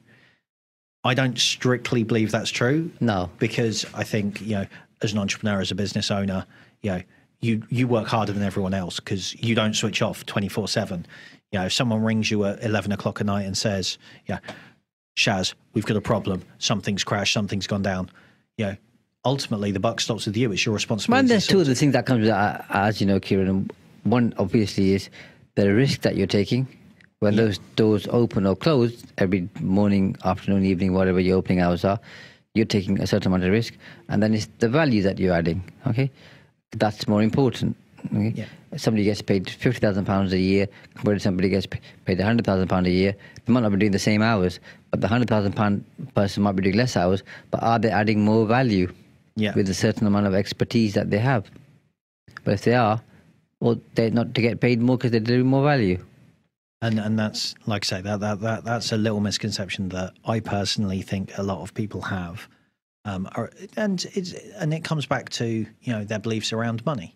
I 1.03 1.13
don't 1.13 1.37
strictly 1.37 2.03
believe 2.03 2.31
that's 2.31 2.49
true. 2.49 2.91
No. 2.99 3.29
because 3.39 3.85
I 3.93 4.03
think 4.03 4.41
you 4.41 4.55
know, 4.55 4.65
as 5.03 5.11
an 5.13 5.19
entrepreneur, 5.19 5.59
as 5.61 5.69
a 5.69 5.75
business 5.75 6.09
owner, 6.09 6.45
you 6.81 6.91
know, 6.91 7.01
you 7.41 7.63
you 7.69 7.87
work 7.87 8.07
harder 8.07 8.31
than 8.31 8.41
everyone 8.41 8.73
else 8.73 8.99
because 8.99 9.35
you 9.43 9.53
don't 9.53 9.75
switch 9.75 10.01
off 10.01 10.25
twenty 10.25 10.47
four 10.47 10.67
seven. 10.67 11.05
You 11.51 11.59
know, 11.59 11.65
if 11.65 11.73
someone 11.73 12.01
rings 12.01 12.31
you 12.31 12.45
at 12.45 12.63
eleven 12.63 12.91
o'clock 12.93 13.19
at 13.19 13.27
night 13.27 13.43
and 13.45 13.57
says, 13.57 13.97
"Yeah, 14.27 14.39
Shaz, 15.17 15.53
we've 15.73 15.85
got 15.85 15.97
a 15.97 16.01
problem. 16.01 16.41
Something's 16.57 17.03
crashed. 17.03 17.33
Something's 17.33 17.67
gone 17.67 17.83
down," 17.83 18.09
you 18.57 18.65
know, 18.65 18.75
ultimately 19.25 19.71
the 19.71 19.79
buck 19.79 19.99
stops 20.01 20.25
with 20.25 20.35
you. 20.37 20.51
It's 20.53 20.65
your 20.65 20.73
responsibility. 20.73 21.27
To 21.27 21.33
there's 21.33 21.47
two 21.47 21.59
of 21.59 21.67
the 21.67 21.75
things 21.75 21.93
that 21.93 22.05
comes 22.05 22.21
with 22.21 22.29
that, 22.29 22.65
as 22.69 22.99
you 23.01 23.05
know, 23.07 23.19
Kieran. 23.19 23.69
One 24.05 24.33
obviously 24.37 24.93
is 24.93 25.09
the 25.55 25.73
risk 25.73 26.01
that 26.01 26.15
you're 26.15 26.27
taking 26.27 26.67
when 27.19 27.35
those 27.35 27.57
doors 27.75 28.07
open 28.11 28.45
or 28.45 28.55
close 28.55 29.03
every 29.17 29.49
morning, 29.59 30.15
afternoon, 30.23 30.63
evening, 30.63 30.93
whatever 30.93 31.19
your 31.19 31.37
opening 31.37 31.59
hours 31.59 31.83
are. 31.83 31.99
You're 32.53 32.65
taking 32.65 33.01
a 33.01 33.07
certain 33.07 33.27
amount 33.31 33.43
of 33.45 33.51
risk, 33.51 33.73
and 34.07 34.21
then 34.23 34.33
it's 34.33 34.47
the 34.59 34.69
value 34.69 35.01
that 35.01 35.17
you're 35.19 35.33
adding. 35.33 35.63
Okay, 35.87 36.09
that's 36.71 37.07
more 37.07 37.21
important. 37.21 37.75
Okay? 38.05 38.31
Yeah. 38.35 38.45
Somebody 38.77 39.03
gets 39.05 39.21
paid 39.21 39.49
fifty 39.49 39.79
thousand 39.79 40.05
pounds 40.05 40.31
a 40.33 40.37
year 40.39 40.67
compared 40.93 41.17
to 41.17 41.23
somebody 41.23 41.49
gets 41.49 41.65
pa- 41.65 41.79
paid 42.05 42.19
hundred 42.21 42.45
thousand 42.45 42.67
pounds 42.69 42.87
a 42.87 42.91
year. 42.91 43.15
They 43.45 43.51
might 43.53 43.61
not 43.61 43.71
be 43.71 43.77
doing 43.77 43.91
the 43.91 43.99
same 43.99 44.21
hours, 44.21 44.59
but 44.91 45.01
the 45.01 45.07
hundred 45.07 45.27
thousand 45.29 45.53
pound 45.53 45.83
person 46.13 46.43
might 46.43 46.55
be 46.55 46.63
doing 46.63 46.75
less 46.77 46.95
hours. 46.95 47.23
But 47.51 47.63
are 47.63 47.79
they 47.79 47.89
adding 47.89 48.23
more 48.23 48.45
value? 48.45 48.91
Yeah. 49.37 49.53
with 49.53 49.67
a 49.69 49.73
certain 49.73 50.07
amount 50.07 50.27
of 50.27 50.33
expertise 50.33 50.93
that 50.93 51.09
they 51.09 51.17
have. 51.17 51.43
But 52.45 52.53
if 52.53 52.61
they 52.61 52.73
are, 52.73 53.01
well, 53.65 53.81
they're 53.95 54.11
not 54.11 54.35
to 54.35 54.41
get 54.41 54.59
paid 54.59 54.79
more 54.79 54.95
because 54.95 55.09
they're 55.09 55.19
doing 55.19 55.47
more 55.47 55.63
value. 55.63 55.97
and 56.83 56.99
and 56.99 57.17
that's 57.17 57.55
like 57.65 57.83
I 57.85 57.87
say 57.87 58.01
that 58.01 58.19
that 58.19 58.39
that 58.41 58.63
that's 58.63 58.91
a 58.91 58.97
little 58.97 59.21
misconception 59.21 59.89
that 59.89 60.13
I 60.23 60.39
personally 60.39 61.01
think 61.01 61.35
a 61.35 61.41
lot 61.41 61.61
of 61.61 61.73
people 61.73 62.01
have, 62.01 62.47
um, 63.05 63.27
are, 63.35 63.49
and 63.75 64.05
it's 64.13 64.33
and 64.33 64.71
it 64.71 64.83
comes 64.83 65.07
back 65.07 65.29
to 65.41 65.65
you 65.81 65.91
know 65.93 66.03
their 66.03 66.19
beliefs 66.19 66.53
around 66.53 66.85
money. 66.85 67.15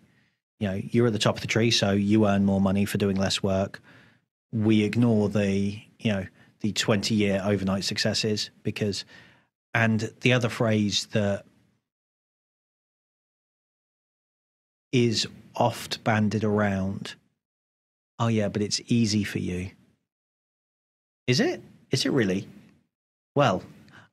You 0.58 0.68
know, 0.68 0.80
you're 0.82 1.06
at 1.06 1.12
the 1.12 1.20
top 1.20 1.36
of 1.36 1.40
the 1.40 1.46
tree, 1.46 1.70
so 1.70 1.92
you 1.92 2.26
earn 2.26 2.44
more 2.44 2.60
money 2.60 2.84
for 2.84 2.98
doing 2.98 3.16
less 3.16 3.44
work. 3.44 3.80
We 4.50 4.82
ignore 4.82 5.28
the 5.28 5.80
you 6.00 6.12
know 6.12 6.26
the 6.62 6.72
20 6.72 7.14
year 7.14 7.40
overnight 7.44 7.84
successes 7.84 8.50
because, 8.64 9.04
and 9.72 10.12
the 10.22 10.32
other 10.32 10.48
phrase 10.48 11.06
that 11.12 11.44
is 14.90 15.28
oft 15.56 16.02
banded 16.04 16.44
around 16.44 17.14
Oh 18.20 18.28
yeah, 18.28 18.48
but 18.48 18.60
it's 18.60 18.82
easy 18.86 19.24
for 19.24 19.38
you. 19.38 19.70
Is 21.26 21.40
it? 21.40 21.62
Is 21.90 22.04
it 22.04 22.12
really? 22.12 22.46
Well, 23.34 23.62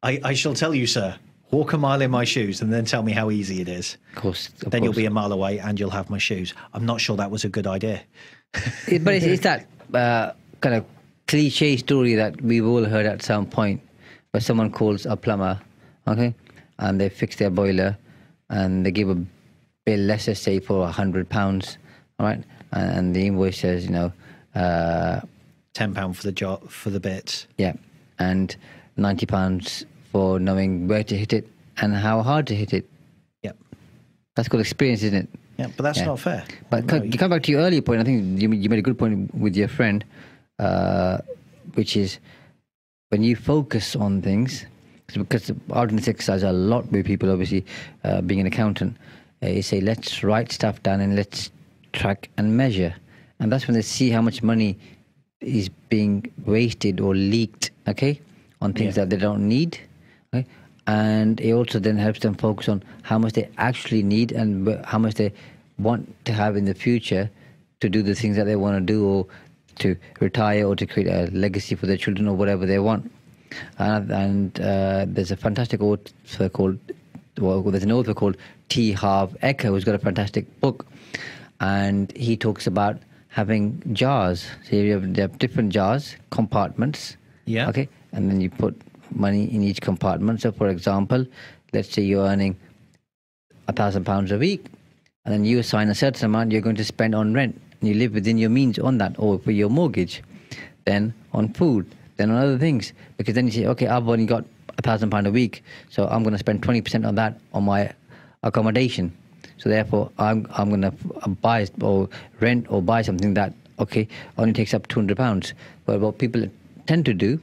I, 0.01 0.21
I 0.23 0.33
shall 0.33 0.53
tell 0.53 0.73
you, 0.73 0.87
sir. 0.87 1.13
Walk 1.51 1.73
a 1.73 1.77
mile 1.77 2.01
in 2.01 2.09
my 2.09 2.23
shoes 2.23 2.61
and 2.61 2.71
then 2.71 2.85
tell 2.85 3.03
me 3.03 3.11
how 3.11 3.29
easy 3.31 3.59
it 3.59 3.67
is. 3.67 3.97
Of 4.15 4.21
course. 4.21 4.49
Of 4.65 4.71
then 4.71 4.83
you'll 4.83 4.93
be 4.93 5.05
a 5.05 5.09
mile 5.09 5.33
away 5.33 5.59
and 5.59 5.77
you'll 5.77 5.89
have 5.89 6.09
my 6.09 6.17
shoes. 6.17 6.53
I'm 6.73 6.85
not 6.85 7.01
sure 7.01 7.17
that 7.17 7.29
was 7.29 7.43
a 7.43 7.49
good 7.49 7.67
idea. 7.67 8.01
But 8.53 9.15
it's, 9.15 9.25
it's 9.25 9.43
that 9.43 9.67
uh, 9.93 10.31
kind 10.61 10.75
of 10.75 10.85
cliche 11.27 11.75
story 11.75 12.15
that 12.15 12.41
we've 12.41 12.65
all 12.65 12.85
heard 12.85 13.05
at 13.05 13.21
some 13.21 13.45
point 13.45 13.81
where 14.31 14.39
someone 14.39 14.71
calls 14.71 15.05
a 15.05 15.17
plumber, 15.17 15.59
okay, 16.07 16.33
and 16.79 16.99
they 16.99 17.09
fix 17.09 17.35
their 17.35 17.49
boiler 17.49 17.97
and 18.49 18.85
they 18.85 18.91
give 18.91 19.09
a 19.09 19.17
bill, 19.87 19.99
let's 20.01 20.25
just 20.25 20.43
say 20.43 20.59
for 20.59 20.83
a 20.85 20.91
hundred 20.91 21.29
pounds, 21.29 21.77
all 22.19 22.25
right, 22.25 22.43
and 22.73 23.15
the 23.15 23.25
invoice 23.25 23.57
says, 23.59 23.85
you 23.85 23.91
know, 23.91 24.11
uh, 24.53 25.21
Ten 25.73 25.93
pound 25.93 26.17
for 26.17 26.23
the 26.23 26.31
job 26.33 26.69
for 26.69 26.89
the 26.89 26.99
bits. 26.99 27.47
yeah, 27.57 27.73
and 28.19 28.55
ninety 28.97 29.25
pounds 29.25 29.85
for 30.11 30.39
knowing 30.39 30.87
where 30.89 31.03
to 31.05 31.15
hit 31.15 31.31
it 31.31 31.47
and 31.77 31.95
how 31.95 32.21
hard 32.21 32.47
to 32.47 32.55
hit 32.55 32.73
it. 32.73 32.85
Yep. 33.43 33.55
That's 34.35 34.49
called 34.49 34.61
experience, 34.61 35.03
isn't 35.03 35.19
it? 35.23 35.29
Yeah, 35.57 35.67
but 35.77 35.83
that's 35.83 35.99
Yeah. 35.99 36.05
not 36.11 36.19
fair. 36.19 36.43
But 36.69 36.85
No, 36.85 36.99
to 36.99 37.17
come 37.17 37.29
back 37.29 37.43
to 37.43 37.51
your 37.51 37.61
earlier 37.61 37.81
point, 37.81 38.01
I 38.01 38.03
think 38.03 38.41
you, 38.41 38.51
you 38.51 38.69
made 38.69 38.79
a 38.79 38.87
good 38.89 38.97
point 38.97 39.33
with 39.35 39.55
your 39.55 39.67
friend, 39.69 40.03
uh, 40.59 41.19
which 41.75 41.95
is 41.95 42.19
when 43.09 43.23
you 43.23 43.35
focus 43.35 43.95
on 43.95 44.21
things, 44.21 44.65
because 45.13 45.49
in 45.51 45.95
this 45.95 46.07
exercise, 46.07 46.43
a 46.43 46.51
lot 46.51 46.91
with 46.91 47.05
people, 47.05 47.31
obviously, 47.31 47.63
uh, 48.03 48.21
being 48.21 48.41
an 48.41 48.47
accountant, 48.47 48.97
uh, 49.43 49.47
you 49.47 49.61
say, 49.61 49.81
let's 49.81 50.23
write 50.23 50.51
stuff 50.51 50.81
down 50.83 51.01
and 51.01 51.15
let's 51.15 51.51
track 51.93 52.29
and 52.37 52.57
measure. 52.57 52.95
And 53.39 53.51
that's 53.51 53.67
when 53.67 53.75
they 53.75 53.81
see 53.81 54.09
how 54.09 54.21
much 54.21 54.41
money 54.41 54.77
is 55.41 55.69
being 55.89 56.31
wasted 56.45 56.99
or 56.99 57.13
leaked, 57.15 57.71
okay, 57.87 58.19
on 58.61 58.73
things 58.73 58.97
Yeah. 58.97 59.03
that 59.03 59.09
they 59.11 59.17
don't 59.17 59.47
need. 59.47 59.79
Okay? 60.33 60.45
And 60.87 61.39
it 61.39 61.51
also 61.51 61.79
then 61.79 61.97
helps 61.97 62.21
them 62.21 62.33
focus 62.33 62.69
on 62.69 62.81
how 63.03 63.19
much 63.19 63.33
they 63.33 63.49
actually 63.57 64.03
need 64.03 64.31
and 64.31 64.83
how 64.85 64.97
much 64.97 65.15
they 65.15 65.31
want 65.77 66.15
to 66.25 66.33
have 66.33 66.55
in 66.55 66.65
the 66.65 66.73
future 66.73 67.29
to 67.81 67.89
do 67.89 68.01
the 68.01 68.15
things 68.15 68.35
that 68.37 68.45
they 68.45 68.55
want 68.55 68.75
to 68.77 68.81
do 68.93 69.05
or 69.05 69.27
to 69.79 69.95
retire 70.19 70.65
or 70.65 70.75
to 70.75 70.87
create 70.87 71.07
a 71.07 71.29
legacy 71.31 71.75
for 71.75 71.85
their 71.85 71.97
children 71.97 72.27
or 72.27 72.35
whatever 72.35 72.65
they 72.65 72.79
want. 72.79 73.11
And, 73.77 74.11
and 74.11 74.59
uh, 74.59 75.05
there's 75.07 75.29
a 75.29 75.35
fantastic 75.37 75.81
author 75.81 76.49
called, 76.49 76.79
well, 77.37 77.61
there's 77.61 77.83
an 77.83 77.91
author 77.91 78.15
called 78.15 78.37
T. 78.69 78.91
Harv 78.91 79.35
Eker 79.43 79.69
who's 79.69 79.83
got 79.83 79.95
a 79.95 79.99
fantastic 79.99 80.59
book. 80.59 80.85
And 81.59 82.15
he 82.15 82.37
talks 82.37 82.67
about 82.67 82.97
having 83.29 83.81
jars. 83.93 84.45
So 84.69 84.75
you 84.75 84.93
have, 84.93 85.05
you 85.05 85.21
have 85.21 85.37
different 85.39 85.71
jars, 85.71 86.15
compartments. 86.29 87.17
Yeah. 87.45 87.69
Okay. 87.69 87.89
And 88.11 88.29
then 88.29 88.41
you 88.41 88.49
put 88.49 88.79
money 89.11 89.45
in 89.53 89.63
each 89.63 89.81
compartment. 89.81 90.41
So, 90.41 90.51
for 90.51 90.67
example, 90.69 91.25
let's 91.73 91.89
say 91.89 92.01
you're 92.01 92.25
earning 92.25 92.57
a 93.67 93.73
thousand 93.73 94.05
pounds 94.05 94.31
a 94.31 94.37
week, 94.37 94.65
and 95.25 95.33
then 95.33 95.45
you 95.45 95.59
assign 95.59 95.89
a 95.89 95.95
certain 95.95 96.25
amount 96.25 96.51
you're 96.51 96.61
going 96.61 96.75
to 96.75 96.85
spend 96.85 97.13
on 97.13 97.33
rent, 97.33 97.59
and 97.79 97.89
you 97.89 97.95
live 97.95 98.13
within 98.13 98.37
your 98.37 98.49
means 98.49 98.79
on 98.79 98.97
that, 98.99 99.15
or 99.17 99.39
for 99.39 99.51
your 99.51 99.69
mortgage, 99.69 100.23
then 100.85 101.13
on 101.33 101.53
food, 101.53 101.85
then 102.15 102.31
on 102.31 102.37
other 102.37 102.57
things, 102.57 102.93
because 103.17 103.35
then 103.35 103.45
you 103.45 103.51
say, 103.51 103.65
okay, 103.65 103.87
I've 103.87 104.07
only 104.07 104.25
got 104.25 104.45
a 104.77 104.81
thousand 104.81 105.09
pound 105.09 105.27
a 105.27 105.31
week, 105.31 105.63
so 105.89 106.07
I'm 106.07 106.23
going 106.23 106.33
to 106.33 106.39
spend 106.39 106.63
twenty 106.63 106.81
percent 106.81 107.05
on 107.05 107.15
that 107.15 107.39
on 107.53 107.63
my 107.65 107.91
accommodation. 108.43 109.11
So 109.57 109.69
therefore, 109.69 110.11
I'm 110.17 110.47
I'm 110.51 110.69
going 110.69 110.81
to 110.81 111.29
buy 111.41 111.67
or 111.81 112.09
rent 112.39 112.67
or 112.69 112.81
buy 112.81 113.01
something 113.01 113.33
that 113.33 113.53
okay 113.79 114.07
only 114.37 114.53
takes 114.53 114.73
up 114.73 114.87
two 114.87 114.99
hundred 114.99 115.17
pounds. 115.17 115.53
But 115.85 115.99
what 115.99 116.17
people 116.19 116.47
tend 116.85 117.05
to 117.05 117.13
do, 117.13 117.39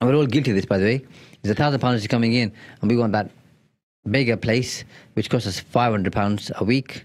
and 0.00 0.10
we're 0.10 0.16
all 0.16 0.26
guilty 0.26 0.50
of 0.50 0.56
this, 0.56 0.66
by 0.66 0.78
the 0.78 0.84
way, 0.84 1.06
is 1.42 1.50
a 1.50 1.54
thousand 1.54 1.80
pounds 1.80 2.02
is 2.02 2.06
coming 2.06 2.34
in, 2.34 2.52
and 2.80 2.90
we 2.90 2.96
want 2.96 3.12
that 3.12 3.30
bigger 4.10 4.36
place, 4.36 4.84
which 5.14 5.30
costs 5.30 5.48
us 5.48 5.60
five 5.60 5.92
hundred 5.92 6.12
pounds 6.12 6.50
a 6.56 6.64
week. 6.64 7.04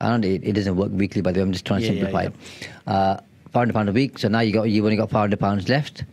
And 0.00 0.24
it, 0.24 0.44
it 0.44 0.52
doesn't 0.52 0.76
work 0.76 0.90
weekly, 0.92 1.22
by 1.22 1.32
the 1.32 1.40
way. 1.40 1.42
I'm 1.42 1.52
just 1.52 1.66
trying 1.66 1.80
to 1.80 1.86
Yeah, 1.86 1.92
yeah, 1.92 2.00
simplify 2.02 2.24
it. 2.26 2.34
Uh, 2.86 3.16
five 3.52 3.62
hundred 3.62 3.74
pounds 3.74 3.88
a 3.88 3.92
week. 3.92 4.18
So 4.18 4.28
now 4.28 4.40
you 4.40 4.52
got 4.52 4.64
you've 4.64 4.84
only 4.84 4.96
got 4.96 5.10
five 5.10 5.20
hundred 5.20 5.40
pounds 5.40 5.68
left, 5.68 6.04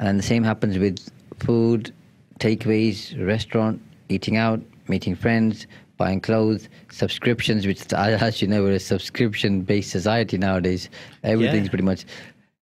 and 0.00 0.18
the 0.18 0.22
same 0.22 0.44
happens 0.44 0.78
with 0.78 1.10
food, 1.40 1.92
takeaways, 2.40 3.14
restaurant, 3.26 3.80
eating 4.08 4.36
out, 4.36 4.60
meeting 4.88 5.14
friends, 5.14 5.66
buying 5.96 6.20
clothes, 6.20 6.68
subscriptions. 6.90 7.66
Which, 7.66 7.92
as 7.92 8.42
you 8.42 8.48
know, 8.48 8.62
we're 8.62 8.72
a 8.72 8.80
subscription-based 8.80 9.90
society 9.90 10.38
nowadays. 10.38 10.88
Everything's 11.22 11.64
Yeah. 11.66 11.70
pretty 11.70 11.84
much 11.84 12.04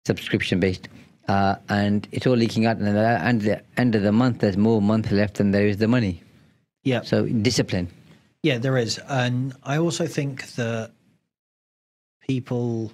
subscription-based. 0.06 0.88
Uh, 1.28 1.56
and 1.70 2.08
it's 2.12 2.26
all 2.26 2.34
leaking 2.36 2.66
out, 2.66 2.78
and 2.78 2.88
at 2.88 2.94
the 2.94 3.24
end, 3.26 3.42
the 3.42 3.62
end 3.78 3.94
of 3.94 4.02
the 4.02 4.12
month, 4.12 4.40
there's 4.40 4.58
more 4.58 4.82
month 4.82 5.12
left 5.12 5.36
than 5.38 5.52
there 5.52 5.68
is 5.68 5.78
the 5.78 5.88
money. 5.88 6.24
Yeah. 6.84 7.02
So 7.02 7.28
discipline. 7.28 7.88
Yeah, 8.42 8.58
there 8.58 8.78
is. 8.78 9.00
And 9.10 9.54
I 9.64 9.78
also 9.78 10.08
think 10.08 10.48
that 10.54 10.92
people, 12.28 12.92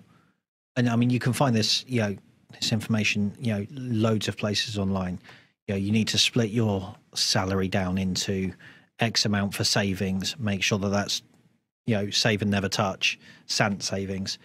and 0.75 0.89
I 0.89 0.95
mean, 0.95 1.09
you 1.09 1.19
can 1.19 1.33
find 1.33 1.55
this, 1.55 1.85
you 1.87 2.01
know, 2.01 2.15
this 2.59 2.71
information, 2.71 3.33
you 3.39 3.53
know, 3.53 3.65
loads 3.71 4.27
of 4.27 4.37
places 4.37 4.77
online. 4.77 5.19
You 5.67 5.75
know, 5.75 5.79
you 5.79 5.91
need 5.91 6.07
to 6.09 6.17
split 6.17 6.51
your 6.51 6.95
salary 7.13 7.67
down 7.67 7.97
into 7.97 8.51
X 8.99 9.25
amount 9.25 9.53
for 9.53 9.63
savings, 9.63 10.35
make 10.39 10.63
sure 10.63 10.79
that 10.79 10.89
that's, 10.89 11.21
you 11.85 11.95
know, 11.95 12.09
save 12.09 12.41
and 12.41 12.51
never 12.51 12.69
touch, 12.69 13.19
Sant 13.47 13.83
savings. 13.83 14.37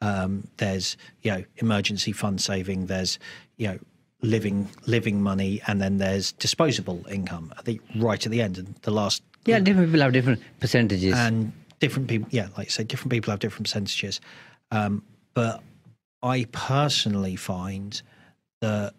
Um, 0.00 0.46
there's, 0.58 0.96
you 1.22 1.30
know, 1.32 1.44
emergency 1.56 2.12
fund 2.12 2.40
saving. 2.40 2.86
There's, 2.86 3.18
you 3.56 3.68
know, 3.68 3.78
living 4.22 4.68
living 4.86 5.20
money, 5.22 5.60
and 5.66 5.80
then 5.80 5.98
there's 5.98 6.32
disposable 6.32 7.04
income. 7.10 7.52
I 7.58 7.62
think 7.62 7.80
right 7.96 8.24
at 8.24 8.30
the 8.32 8.40
end, 8.40 8.58
and 8.58 8.74
the 8.82 8.90
last 8.90 9.22
Yeah, 9.46 9.60
different 9.60 9.88
people 9.88 10.00
have 10.00 10.12
different 10.12 10.42
percentages. 10.60 11.14
and 11.14 11.52
different 11.80 12.08
people 12.08 12.26
yeah 12.32 12.48
like 12.56 12.66
you 12.66 12.70
say 12.72 12.82
different 12.82 13.12
people 13.12 13.30
have 13.30 13.38
different 13.38 13.64
percentages 13.64 14.20
um, 14.72 15.00
but 15.32 15.62
i 16.24 16.44
personally 16.50 17.36
find 17.36 18.02
that 18.60 18.94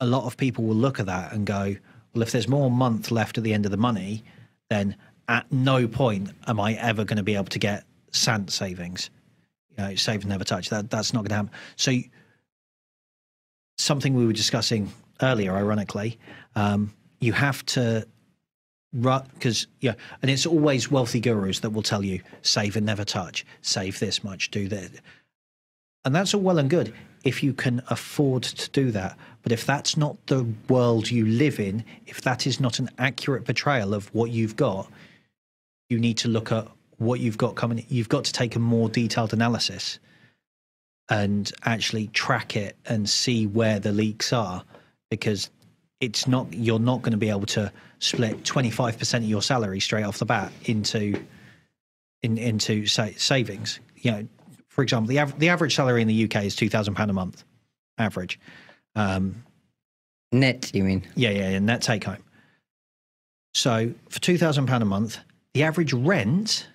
a 0.00 0.06
lot 0.06 0.24
of 0.24 0.34
people 0.38 0.64
will 0.64 0.74
look 0.74 0.98
at 0.98 1.04
that 1.04 1.30
and 1.34 1.44
go 1.46 1.76
well 2.14 2.22
if 2.22 2.32
there's 2.32 2.48
more 2.48 2.70
month 2.70 3.10
left 3.10 3.38
at 3.38 3.44
the 3.44 3.52
end 3.52 3.64
of 3.64 3.70
the 3.70 3.76
money 3.76 4.24
then 4.70 4.96
at 5.28 5.50
no 5.52 5.86
point 5.88 6.30
am 6.46 6.60
i 6.60 6.74
ever 6.74 7.04
going 7.04 7.16
to 7.16 7.22
be 7.22 7.34
able 7.34 7.44
to 7.46 7.58
get 7.58 7.84
sant 8.14 8.50
savings. 8.50 9.10
You 9.76 9.84
know 9.84 9.94
save 9.96 10.20
and 10.20 10.30
never 10.30 10.44
touch. 10.44 10.70
That 10.70 10.90
that's 10.90 11.12
not 11.12 11.20
going 11.20 11.30
to 11.30 11.34
happen. 11.34 11.50
So 11.76 11.92
something 13.76 14.14
we 14.14 14.26
were 14.26 14.32
discussing 14.32 14.92
earlier, 15.20 15.54
ironically, 15.54 16.18
um, 16.54 16.94
you 17.20 17.32
have 17.32 17.64
to 17.66 18.06
because 18.92 19.66
yeah, 19.80 19.94
and 20.22 20.30
it's 20.30 20.46
always 20.46 20.90
wealthy 20.90 21.20
gurus 21.20 21.60
that 21.60 21.70
will 21.70 21.82
tell 21.82 22.04
you 22.04 22.20
save 22.42 22.76
and 22.76 22.86
never 22.86 23.04
touch, 23.04 23.44
save 23.60 23.98
this 23.98 24.22
much, 24.22 24.50
do 24.52 24.68
that, 24.68 24.90
and 26.04 26.14
that's 26.14 26.32
all 26.32 26.40
well 26.40 26.58
and 26.58 26.70
good 26.70 26.94
if 27.24 27.42
you 27.42 27.52
can 27.52 27.82
afford 27.88 28.42
to 28.42 28.70
do 28.70 28.90
that. 28.92 29.18
But 29.42 29.52
if 29.52 29.66
that's 29.66 29.96
not 29.96 30.26
the 30.26 30.46
world 30.68 31.10
you 31.10 31.26
live 31.26 31.58
in, 31.58 31.84
if 32.06 32.20
that 32.22 32.46
is 32.46 32.60
not 32.60 32.78
an 32.78 32.90
accurate 32.98 33.44
portrayal 33.44 33.94
of 33.94 34.14
what 34.14 34.30
you've 34.30 34.56
got, 34.56 34.88
you 35.88 35.98
need 35.98 36.18
to 36.18 36.28
look 36.28 36.52
at 36.52 36.68
what 36.98 37.20
you've 37.20 37.38
got 37.38 37.54
coming. 37.54 37.84
You've 37.88 38.08
got 38.08 38.24
to 38.24 38.32
take 38.32 38.56
a 38.56 38.58
more 38.58 38.88
detailed 38.88 39.32
analysis 39.32 39.98
and 41.08 41.50
actually 41.64 42.06
track 42.08 42.56
it 42.56 42.76
and 42.86 43.08
see 43.08 43.46
where 43.46 43.78
the 43.78 43.92
leaks 43.92 44.32
are 44.32 44.64
because 45.10 45.50
it's 46.00 46.26
not 46.26 46.52
you're 46.52 46.78
not 46.78 47.02
going 47.02 47.12
to 47.12 47.18
be 47.18 47.28
able 47.28 47.46
to 47.46 47.70
split 47.98 48.42
25% 48.42 49.14
of 49.16 49.24
your 49.24 49.42
salary 49.42 49.80
straight 49.80 50.04
off 50.04 50.18
the 50.18 50.24
bat 50.24 50.52
into 50.64 51.22
in, 52.22 52.38
into 52.38 52.86
say, 52.86 53.12
savings 53.14 53.80
you 53.96 54.10
know 54.10 54.28
for 54.74 54.82
example 54.82 55.08
the, 55.08 55.18
av- 55.20 55.38
the 55.38 55.48
average 55.48 55.74
salary 55.74 56.02
in 56.02 56.08
the 56.08 56.24
UK 56.24 56.44
is 56.44 56.56
2000 56.56 56.94
pound 56.94 57.10
a 57.10 57.14
month 57.14 57.44
average 57.98 58.38
um, 58.96 59.42
Net, 60.32 60.70
you 60.74 60.84
mean? 60.84 61.06
yeah 61.14 61.30
yeah 61.30 61.50
yeah 61.50 61.58
net 61.58 61.80
take 61.80 62.04
home 62.04 62.22
so 63.54 63.92
for 64.08 64.20
2000 64.20 64.66
pound 64.66 64.82
a 64.82 64.86
month 64.86 65.18
the 65.54 65.62
average 65.62 65.92
rent 65.92 66.68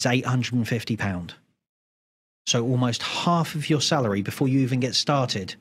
is 0.00 0.06
850 0.06 0.96
pound 0.96 1.34
so 2.46 2.64
almost 2.64 3.02
half 3.02 3.54
of 3.54 3.70
your 3.70 3.80
salary 3.80 4.22
before 4.22 4.48
you 4.48 4.60
even 4.60 4.80
get 4.80 4.94
started 4.94 5.54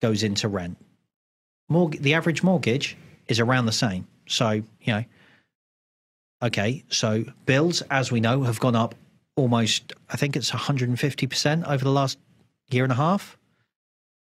goes 0.00 0.22
into 0.22 0.48
rent 0.48 0.76
Morg- 1.68 2.00
the 2.00 2.14
average 2.14 2.42
mortgage 2.42 2.96
is 3.28 3.40
around 3.40 3.66
the 3.66 3.72
same. 3.72 4.06
So, 4.28 4.50
you 4.50 4.64
know, 4.86 5.04
okay, 6.42 6.84
so 6.88 7.24
bills, 7.44 7.82
as 7.90 8.12
we 8.12 8.20
know, 8.20 8.42
have 8.42 8.60
gone 8.60 8.76
up 8.76 8.94
almost, 9.36 9.92
I 10.08 10.16
think 10.16 10.36
it's 10.36 10.50
150% 10.50 11.68
over 11.68 11.84
the 11.84 11.90
last 11.90 12.18
year 12.70 12.82
and 12.82 12.92
a 12.92 12.96
half. 12.96 13.38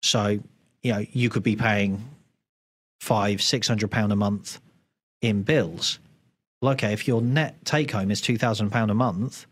So, 0.03 0.41
you 0.83 0.93
know, 0.93 1.05
you 1.13 1.31
could 1.31 1.43
be 1.43 1.55
paying 1.55 2.03
five, 3.01 3.43
six 3.43 3.67
hundred 3.67 3.91
pound 3.91 4.13
a 4.13 4.17
month 4.17 4.61
in 5.21 5.43
bills. 5.43 5.99
Well, 6.61 6.73
okay, 6.73 6.93
if 6.93 7.09
your 7.09 7.21
net 7.21 7.65
take 7.65 7.91
home 7.91 8.11
is 8.11 8.21
two 8.21 8.39
thousand 8.39 8.71
pound 8.71 8.91
a 8.91 8.95
month, 8.95 9.47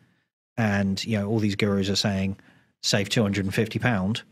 and 0.57 1.05
you 1.05 1.19
know 1.19 1.29
all 1.29 1.41
these 1.41 1.57
gurus 1.57 1.91
are 1.91 1.97
saying 1.97 2.37
save 2.83 3.09
two 3.09 3.23
hundred 3.23 3.45
and 3.45 3.55
fifty 3.55 3.79
pound, 3.79 4.23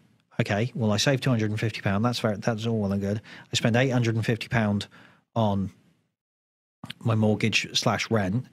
okay, 0.41 0.71
well, 0.75 0.93
I 0.93 0.97
save 0.97 1.21
two 1.21 1.31
hundred 1.31 1.51
and 1.51 1.59
fifty 1.59 1.81
pound. 1.81 2.05
That's 2.05 2.21
very, 2.21 2.37
that's 2.37 2.67
all 2.67 2.79
well 2.79 2.93
and 2.93 3.01
good. 3.01 3.21
I 3.53 3.57
spend 3.57 3.75
eight 3.75 3.91
hundred 3.91 4.15
and 4.15 4.25
fifty 4.25 4.47
pound 4.47 4.87
on 5.35 5.71
my 7.01 7.17
mortgage 7.17 7.77
slash 7.77 8.11
rent. 8.11 8.47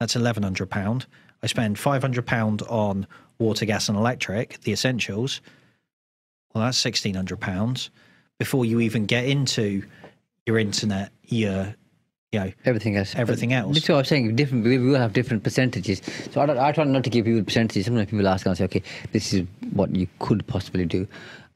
That's 0.00 0.16
eleven 0.16 0.42
hundred 0.42 0.68
pound. 0.68 1.06
I 1.42 1.46
spend 1.46 1.78
five 1.78 2.02
hundred 2.02 2.26
pound 2.26 2.62
on 2.68 3.06
water, 3.38 3.64
gas, 3.64 3.88
and 3.88 3.96
electric, 3.96 4.60
the 4.62 4.72
essentials. 4.72 5.40
Well, 6.54 6.64
that's 6.64 6.78
sixteen 6.78 7.14
hundred 7.14 7.40
pounds 7.40 7.90
before 8.38 8.64
you 8.64 8.80
even 8.80 9.06
get 9.06 9.24
into 9.26 9.82
your 10.46 10.58
internet, 10.58 11.12
your 11.26 11.74
you 12.32 12.40
know 12.40 12.52
Everything 12.64 12.96
else. 12.96 13.14
Everything 13.14 13.52
else. 13.52 13.74
That's 13.74 13.88
what 13.88 13.94
I 13.96 13.98
was 13.98 14.08
saying. 14.08 14.36
Different. 14.36 14.64
We 14.64 14.78
will 14.78 14.96
have 14.96 15.12
different 15.12 15.42
percentages. 15.42 16.00
So 16.30 16.40
I, 16.40 16.46
don't, 16.46 16.58
I 16.58 16.72
try 16.72 16.84
not 16.84 17.04
to 17.04 17.10
give 17.10 17.24
people 17.24 17.42
percentages. 17.42 17.86
Sometimes 17.86 18.10
people 18.10 18.26
ask 18.28 18.46
and 18.46 18.52
I 18.52 18.54
say, 18.56 18.64
okay, 18.64 18.82
this 19.12 19.32
is 19.32 19.46
what 19.72 19.94
you 19.94 20.06
could 20.18 20.46
possibly 20.46 20.84
do, 20.84 21.06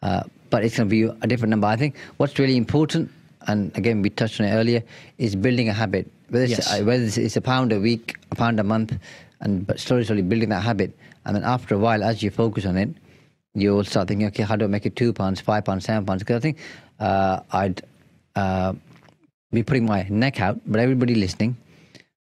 uh, 0.02 0.22
but 0.50 0.64
it's 0.64 0.76
going 0.76 0.88
to 0.88 0.90
be 0.90 1.02
a 1.22 1.26
different 1.26 1.50
number. 1.50 1.66
I 1.66 1.76
think 1.76 1.96
what's 2.16 2.38
really 2.38 2.56
important, 2.56 3.10
and 3.46 3.76
again 3.76 4.02
we 4.02 4.10
touched 4.10 4.40
on 4.40 4.46
it 4.46 4.52
earlier, 4.52 4.82
is 5.18 5.36
building 5.36 5.68
a 5.68 5.72
habit. 5.72 6.10
Whether 6.30 6.44
it's, 6.46 6.50
Yes. 6.52 6.80
uh, 6.80 6.84
whether 6.84 7.04
it's, 7.04 7.18
it's 7.18 7.36
a 7.36 7.40
pound 7.40 7.72
a 7.72 7.78
week, 7.78 8.16
a 8.32 8.34
pound 8.34 8.58
a 8.58 8.64
month, 8.64 8.96
and 9.44 9.66
but 9.66 9.78
slowly, 9.78 10.04
slowly 10.04 10.22
building 10.22 10.48
that 10.48 10.62
habit, 10.62 10.96
and 11.24 11.36
then 11.36 11.44
after 11.44 11.74
a 11.74 11.78
while, 11.78 12.02
as 12.02 12.22
you 12.22 12.30
focus 12.30 12.66
on 12.66 12.76
it, 12.76 12.88
you'll 13.54 13.84
start 13.84 14.08
thinking, 14.08 14.26
okay, 14.28 14.42
how 14.42 14.56
do 14.56 14.64
I 14.64 14.68
make 14.68 14.86
it 14.86 14.96
two 14.96 15.12
pounds, 15.12 15.40
five 15.40 15.64
pounds, 15.64 15.84
seven 15.84 16.04
pounds? 16.04 16.22
Because 16.22 16.36
I 16.36 16.40
think 16.40 16.58
uh, 16.98 17.40
I'd 17.52 17.82
uh, 18.34 18.72
be 19.52 19.62
putting 19.62 19.86
my 19.86 20.06
neck 20.10 20.40
out, 20.40 20.60
but 20.66 20.80
everybody 20.80 21.14
listening 21.14 21.56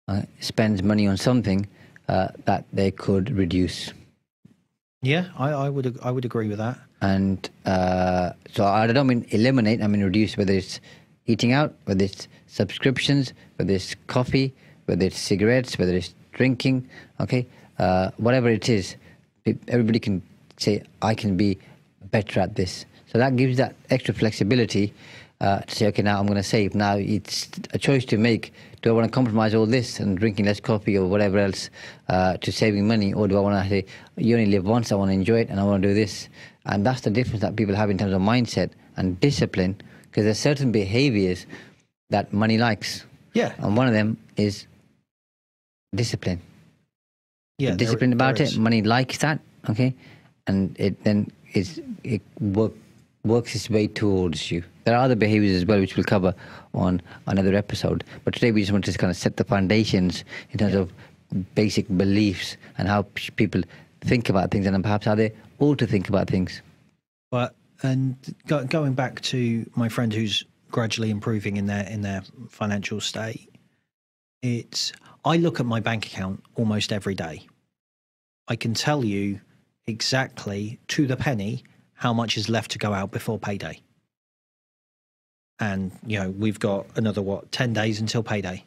uh, 0.07 0.23
spends 0.39 0.83
money 0.83 1.07
on 1.07 1.15
something 1.15 1.67
uh, 2.09 2.29
that 2.45 2.65
they 2.73 2.91
could 2.91 3.31
reduce. 3.31 3.93
yeah. 5.01 5.29
I, 5.37 5.51
I 5.51 5.69
would 5.69 5.97
I 6.03 6.11
would 6.11 6.25
agree 6.25 6.47
with 6.47 6.57
that. 6.57 6.77
And 7.01 7.49
uh, 7.65 8.33
so 8.51 8.65
I 8.65 8.85
don't 8.87 9.07
mean 9.07 9.25
eliminate, 9.29 9.81
I 9.81 9.87
mean 9.87 10.03
reduce, 10.03 10.37
whether 10.37 10.53
it's 10.53 10.79
eating 11.25 11.53
out, 11.53 11.73
whether 11.85 12.03
it's 12.03 12.27
subscriptions, 12.47 13.33
whether 13.55 13.73
it's 13.73 13.95
coffee, 14.07 14.53
whether 14.85 15.05
it's 15.05 15.17
cigarettes, 15.17 15.79
whether 15.79 15.95
it's 15.95 16.13
drinking, 16.33 16.87
okay? 17.19 17.45
Uh, 17.79 18.11
whatever 18.17 18.49
it 18.49 18.69
is, 18.69 18.95
everybody 19.67 19.99
can 19.99 20.21
say, 20.57 20.83
I 21.01 21.15
can 21.15 21.37
be 21.37 21.57
better 22.11 22.39
at 22.39 22.55
this. 22.55 22.85
So 23.11 23.17
that 23.17 23.35
gives 23.35 23.57
that 23.57 23.75
extra 23.89 24.13
flexibility 24.13 24.93
uh, 25.41 25.61
to 25.61 25.75
say, 25.75 25.87
okay, 25.87 26.01
now 26.03 26.19
I'm 26.19 26.27
going 26.27 26.37
to 26.37 26.43
save. 26.43 26.75
Now 26.75 26.95
it's 26.97 27.49
a 27.73 27.79
choice 27.79 28.05
to 28.05 28.17
make. 28.17 28.53
Do 28.81 28.89
I 28.89 28.93
want 28.93 29.07
to 29.07 29.11
compromise 29.11 29.55
all 29.55 29.65
this 29.65 29.99
and 29.99 30.17
drinking 30.17 30.45
less 30.45 30.59
coffee 30.59 30.97
or 30.97 31.07
whatever 31.07 31.39
else 31.39 31.69
uh, 32.09 32.37
to 32.37 32.51
saving 32.51 32.87
money, 32.87 33.13
or 33.13 33.27
do 33.27 33.37
I 33.37 33.41
want 33.41 33.63
to 33.63 33.69
say, 33.69 33.85
you 34.17 34.35
only 34.37 34.49
live 34.51 34.65
once, 34.65 34.91
I 34.91 34.95
want 34.95 35.09
to 35.09 35.13
enjoy 35.13 35.39
it, 35.39 35.49
and 35.49 35.59
I 35.59 35.63
want 35.63 35.81
to 35.81 35.89
do 35.89 35.93
this? 35.93 36.29
And 36.65 36.85
that's 36.85 37.01
the 37.01 37.09
difference 37.09 37.41
that 37.41 37.55
people 37.55 37.75
have 37.75 37.89
in 37.89 37.97
terms 37.97 38.13
of 38.13 38.21
mindset 38.21 38.69
and 38.97 39.19
discipline, 39.19 39.81
because 40.03 40.25
there's 40.25 40.39
certain 40.39 40.71
behaviors 40.71 41.45
that 42.09 42.31
money 42.33 42.57
likes, 42.57 43.05
Yeah. 43.33 43.53
and 43.57 43.75
one 43.75 43.87
of 43.87 43.93
them 43.93 44.17
is 44.37 44.67
discipline. 45.93 46.41
Yeah. 47.57 47.75
Disciplined 47.75 48.13
about 48.13 48.39
it. 48.39 48.57
Money 48.57 48.81
likes 48.81 49.19
that, 49.19 49.39
okay, 49.69 49.93
and 50.47 50.75
it 50.79 51.03
then 51.03 51.31
is 51.53 51.81
it 52.03 52.21
work 52.39 52.73
works 53.23 53.53
its 53.55 53.69
way 53.69 53.87
towards 53.87 54.49
you. 54.51 54.63
There 54.83 54.95
are 54.95 55.03
other 55.03 55.15
behaviors 55.15 55.55
as 55.55 55.65
well, 55.65 55.79
which 55.79 55.95
we'll 55.95 56.03
cover 56.03 56.33
on 56.73 57.01
another 57.27 57.53
episode. 57.55 58.03
But 58.23 58.33
today 58.33 58.51
we 58.51 58.61
just 58.61 58.71
want 58.71 58.85
to 58.85 58.97
kind 58.97 59.11
of 59.11 59.17
set 59.17 59.37
the 59.37 59.43
foundations 59.43 60.23
in 60.49 60.57
terms 60.57 60.73
of 60.73 60.91
basic 61.53 61.87
beliefs 61.95 62.57
and 62.77 62.87
how 62.87 63.03
people 63.13 63.61
think 64.01 64.29
about 64.29 64.49
things, 64.49 64.65
and 64.65 64.73
then 64.73 64.81
perhaps 64.81 65.05
how 65.05 65.15
they 65.15 65.31
ought 65.59 65.77
to 65.77 65.87
think 65.87 66.09
about 66.09 66.27
things. 66.27 66.61
But 67.29 67.55
and 67.83 68.15
go, 68.47 68.65
going 68.65 68.93
back 68.93 69.21
to 69.21 69.69
my 69.75 69.89
friend 69.89 70.11
who's 70.11 70.43
gradually 70.71 71.11
improving 71.11 71.57
in 71.57 71.67
their 71.67 71.87
in 71.87 72.01
their 72.01 72.23
financial 72.49 73.01
state, 73.01 73.49
it's 74.41 74.91
I 75.23 75.37
look 75.37 75.59
at 75.59 75.65
my 75.65 75.79
bank 75.79 76.05
account 76.07 76.43
almost 76.55 76.91
every 76.91 77.15
day. 77.15 77.47
I 78.47 78.55
can 78.55 78.73
tell 78.73 79.05
you 79.05 79.39
exactly 79.85 80.79
to 80.89 81.07
the 81.07 81.15
penny 81.15 81.63
how 81.93 82.13
much 82.13 82.37
is 82.37 82.49
left 82.49 82.71
to 82.71 82.79
go 82.79 82.93
out 82.93 83.11
before 83.11 83.37
payday. 83.37 83.81
And 85.59 85.91
you 86.05 86.19
know 86.19 86.31
we've 86.31 86.59
got 86.59 86.87
another 86.95 87.21
what 87.21 87.51
ten 87.51 87.73
days 87.73 87.99
until 87.99 88.23
payday. 88.23 88.65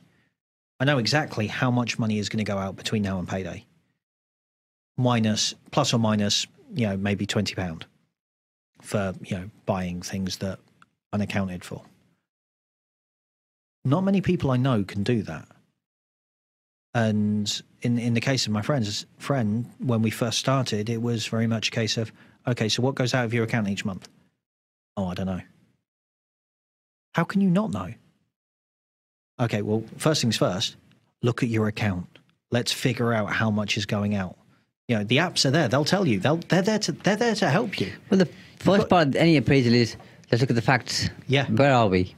I 0.81 0.85
know 0.85 0.99
exactly 0.99 1.47
how 1.47 1.71
much 1.71 1.99
money 1.99 2.19
is 2.19 2.29
going 2.29 2.45
to 2.45 2.51
go 2.51 2.59
out 2.59 2.77
between 2.77 3.03
now 3.03 3.19
and 3.19 3.29
payday. 3.29 3.65
Minus, 4.97 5.55
plus 5.71 5.93
or 5.93 5.99
minus, 5.99 6.47
you 6.75 6.87
know, 6.87 6.97
maybe 6.97 7.27
twenty 7.27 7.55
pound 7.55 7.87
for 8.81 9.15
you 9.25 9.39
know 9.39 9.51
buying 9.67 10.03
things 10.03 10.39
that 10.39 10.61
unaccounted 11.13 11.65
for. 11.65 11.83
Not 13.85 14.03
many 14.03 14.21
people 14.21 14.51
I 14.51 14.57
know 14.57 14.85
can 14.85 15.03
do 15.03 15.23
that. 15.25 15.49
And 16.95 17.63
in 17.83 17.99
in 17.99 18.15
the 18.15 18.21
case 18.21 18.47
of 18.47 18.53
my 18.53 18.63
friend's 18.63 19.07
friend, 19.19 19.71
when 19.79 20.01
we 20.01 20.11
first 20.11 20.39
started, 20.39 20.89
it 20.89 21.03
was 21.03 21.27
very 21.27 21.47
much 21.47 21.69
a 21.69 21.71
case 21.71 21.97
of, 21.97 22.13
okay, 22.47 22.69
so 22.69 22.83
what 22.83 22.95
goes 22.95 23.15
out 23.15 23.25
of 23.25 23.35
your 23.35 23.45
account 23.45 23.69
each 23.69 23.85
month? 23.85 24.09
Oh, 24.97 25.09
I 25.09 25.15
don't 25.15 25.27
know. 25.27 25.43
How 27.15 27.25
can 27.25 27.41
you 27.41 27.51
not 27.51 27.73
know? 27.73 27.93
Okay, 29.41 29.63
well, 29.63 29.83
first 29.97 30.21
things 30.23 30.37
first, 30.37 30.77
look 31.23 31.43
at 31.43 31.49
your 31.49 31.67
account. 31.67 32.07
Let's 32.53 32.71
figure 32.73 33.13
out 33.13 33.33
how 33.33 33.51
much 33.51 33.77
is 33.77 33.87
going 33.87 34.15
out. 34.15 34.37
You 34.87 34.99
know, 34.99 35.05
the 35.05 35.17
apps 35.17 35.45
are 35.45 35.51
there. 35.51 35.67
They'll 35.67 35.85
tell 35.85 36.07
you. 36.07 36.21
They'll 36.21 36.37
they're 36.37 36.63
there 36.63 36.79
to 36.81 36.93
they're 36.93 37.17
there 37.17 37.35
to 37.37 37.49
help 37.49 37.81
you. 37.81 37.93
Well, 38.11 38.19
the 38.19 38.29
first 38.59 38.89
part 38.89 39.09
of 39.09 39.17
any 39.17 39.37
appraisal 39.37 39.75
is 39.75 39.97
let's 40.31 40.41
look 40.43 40.51
at 40.51 40.57
the 40.57 40.63
facts. 40.63 41.09
Yeah. 41.27 41.47
Where 41.47 41.73
are 41.73 41.89
we? 41.89 42.15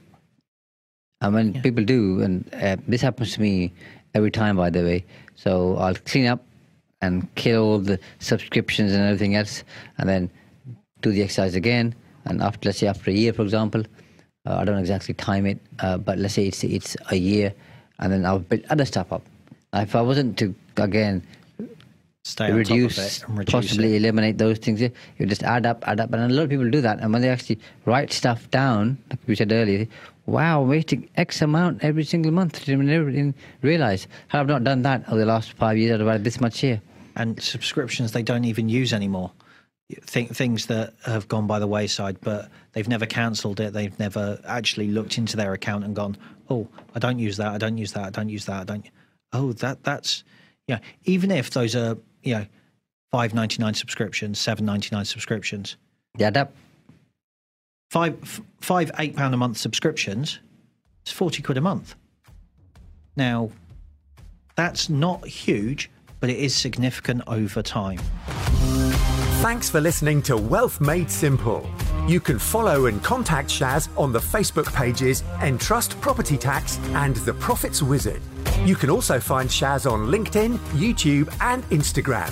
I 1.19 1.31
mean, 1.31 1.59
people 1.63 1.83
do, 1.83 2.21
and 2.21 2.47
uh, 2.53 2.77
this 2.87 3.01
happens 3.01 3.33
to 3.33 3.41
me 3.41 3.73
every 4.17 4.31
time, 4.31 4.55
by 4.57 4.69
the 4.69 4.83
way. 4.89 4.99
So 5.35 5.77
I'll 5.77 6.01
clean 6.11 6.27
up 6.33 6.41
and 7.01 7.13
kill 7.35 7.63
all 7.63 7.79
the 7.79 7.99
subscriptions 8.19 8.91
and 8.93 9.03
everything 9.03 9.35
else, 9.35 9.63
and 9.97 10.09
then 10.09 10.29
do 11.01 11.11
the 11.11 11.21
exercise 11.23 11.55
again. 11.55 11.95
And 12.25 12.41
after, 12.41 12.67
let's 12.67 12.79
say, 12.79 12.87
after 12.87 13.11
a 13.11 13.13
year, 13.13 13.33
for 13.33 13.43
example, 13.43 13.83
uh, 14.45 14.55
I 14.59 14.65
don't 14.65 14.79
exactly 14.79 15.13
time 15.13 15.45
it, 15.45 15.59
uh, 15.79 15.97
but 15.97 16.17
let's 16.17 16.33
say 16.33 16.45
it's 16.47 16.63
it's 16.63 16.97
a 17.11 17.15
year, 17.15 17.53
and 17.99 18.11
then 18.11 18.25
I'll 18.25 18.39
build 18.39 18.63
other 18.69 18.85
stuff 18.85 19.13
up. 19.13 19.23
If 19.73 19.95
I 19.95 20.01
wasn't 20.01 20.37
to 20.39 20.55
again 20.77 21.21
Stay 22.27 22.45
on 22.45 22.49
top 22.51 22.59
of 22.59 22.69
reduce, 22.69 22.97
it 22.97 23.23
and 23.27 23.37
reduce 23.37 23.51
possibly 23.53 23.93
it. 23.95 24.01
eliminate 24.01 24.37
those 24.37 24.57
things. 24.57 24.81
You 24.81 25.25
just 25.25 25.43
add 25.43 25.65
up, 25.65 25.87
add 25.87 25.99
up, 26.01 26.11
and 26.11 26.29
a 26.29 26.35
lot 26.35 26.43
of 26.43 26.49
people 26.49 26.69
do 26.69 26.81
that. 26.81 26.99
And 26.99 27.13
when 27.13 27.21
they 27.21 27.29
actually 27.29 27.57
write 27.85 28.11
stuff 28.11 28.51
down, 28.51 28.97
like 29.09 29.19
we 29.27 29.35
said 29.35 29.51
earlier, 29.51 29.87
wow, 30.25 30.61
I'm 30.61 30.67
wasting 30.67 31.09
X 31.15 31.41
amount 31.41 31.83
every 31.85 32.03
single 32.03 32.33
month. 32.33 32.65
Didn't 32.65 32.89
even- 32.89 33.33
realize. 33.61 34.07
Had 34.27 34.41
I 34.41 34.43
not 34.43 34.63
done 34.65 34.81
that 34.81 35.07
over 35.07 35.19
the 35.19 35.25
last 35.25 35.53
five 35.53 35.77
years, 35.77 35.93
I'd 35.93 36.01
have 36.01 36.09
had 36.09 36.23
this 36.25 36.41
much 36.41 36.59
here. 36.59 36.81
and 37.15 37.41
subscriptions 37.41 38.11
they 38.11 38.21
don't 38.21 38.45
even 38.45 38.69
use 38.69 38.93
anymore. 38.93 39.31
Th- 40.05 40.27
things 40.29 40.65
that 40.65 40.93
have 41.05 41.29
gone 41.29 41.47
by 41.47 41.59
the 41.59 41.65
wayside, 41.65 42.17
but 42.21 42.49
they've 42.73 42.89
never 42.89 43.05
cancelled 43.05 43.61
it. 43.61 43.71
They've 43.71 43.97
never 43.97 44.39
actually 44.45 44.89
looked 44.89 45.17
into 45.17 45.37
their 45.37 45.53
account 45.53 45.85
and 45.85 45.95
gone, 45.95 46.17
"Oh, 46.49 46.67
I 46.93 46.99
don't 46.99 47.19
use 47.19 47.37
that. 47.37 47.53
I 47.53 47.57
don't 47.57 47.77
use 47.77 47.93
that. 47.93 48.03
I 48.03 48.09
don't 48.09 48.27
use 48.27 48.45
that. 48.45 48.59
I 48.61 48.63
don't." 48.65 48.85
Oh, 49.31 49.53
that 49.53 49.83
that's 49.85 50.25
yeah. 50.67 50.79
Even 51.05 51.31
if 51.31 51.51
those 51.51 51.73
are 51.73 51.97
you 52.27 52.35
know 52.35 52.45
five 53.11 53.33
ninety 53.33 53.61
nine 53.61 53.73
subscriptions, 53.73 54.39
seven 54.39 54.65
ninety 54.65 54.89
nine 54.95 55.05
subscriptions, 55.05 55.77
Yeah, 56.17 56.29
that 56.31 56.47
up. 56.47 56.53
five 57.91 58.17
f- 58.21 58.41
five 58.61 58.91
eight 58.99 59.15
pound 59.15 59.33
a 59.33 59.37
month 59.37 59.57
subscriptions, 59.57 60.39
it's 61.03 61.11
forty 61.11 61.41
quid 61.41 61.57
a 61.57 61.61
month. 61.61 61.95
Now, 63.15 63.49
that's 64.55 64.89
not 64.89 65.25
huge, 65.25 65.89
but 66.19 66.29
it 66.29 66.37
is 66.37 66.53
significant 66.55 67.21
over 67.27 67.61
time. 67.63 67.99
Thanks 69.41 69.69
for 69.69 69.79
listening 69.79 70.21
to 70.23 70.35
Wealth 70.35 70.81
Made 70.81 71.09
Simple. 71.11 71.67
You 72.07 72.19
can 72.19 72.39
follow 72.39 72.87
and 72.87 73.03
contact 73.03 73.49
Shaz 73.49 73.87
on 73.97 74.11
the 74.11 74.19
Facebook 74.19 74.73
pages 74.73 75.23
Entrust 75.41 75.99
Property 76.01 76.37
Tax 76.37 76.79
and 76.93 77.15
The 77.17 77.33
Profits 77.33 77.81
Wizard. 77.83 78.21
You 78.67 78.75
can 78.75 78.89
also 78.89 79.17
find 79.17 79.47
Shaz 79.47 79.89
on 79.89 80.07
LinkedIn, 80.07 80.57
YouTube, 80.75 81.33
and 81.39 81.63
Instagram. 81.69 82.29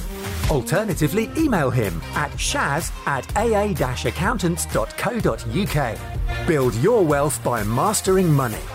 Alternatively, 0.52 1.32
email 1.38 1.70
him 1.70 2.02
at 2.14 2.30
shaz 2.32 2.92
at 3.08 3.26
aa 3.38 3.72
accountants.co.uk. 4.06 5.98
Build 6.46 6.76
your 6.76 7.06
wealth 7.06 7.42
by 7.42 7.64
mastering 7.64 8.34
money. 8.34 8.75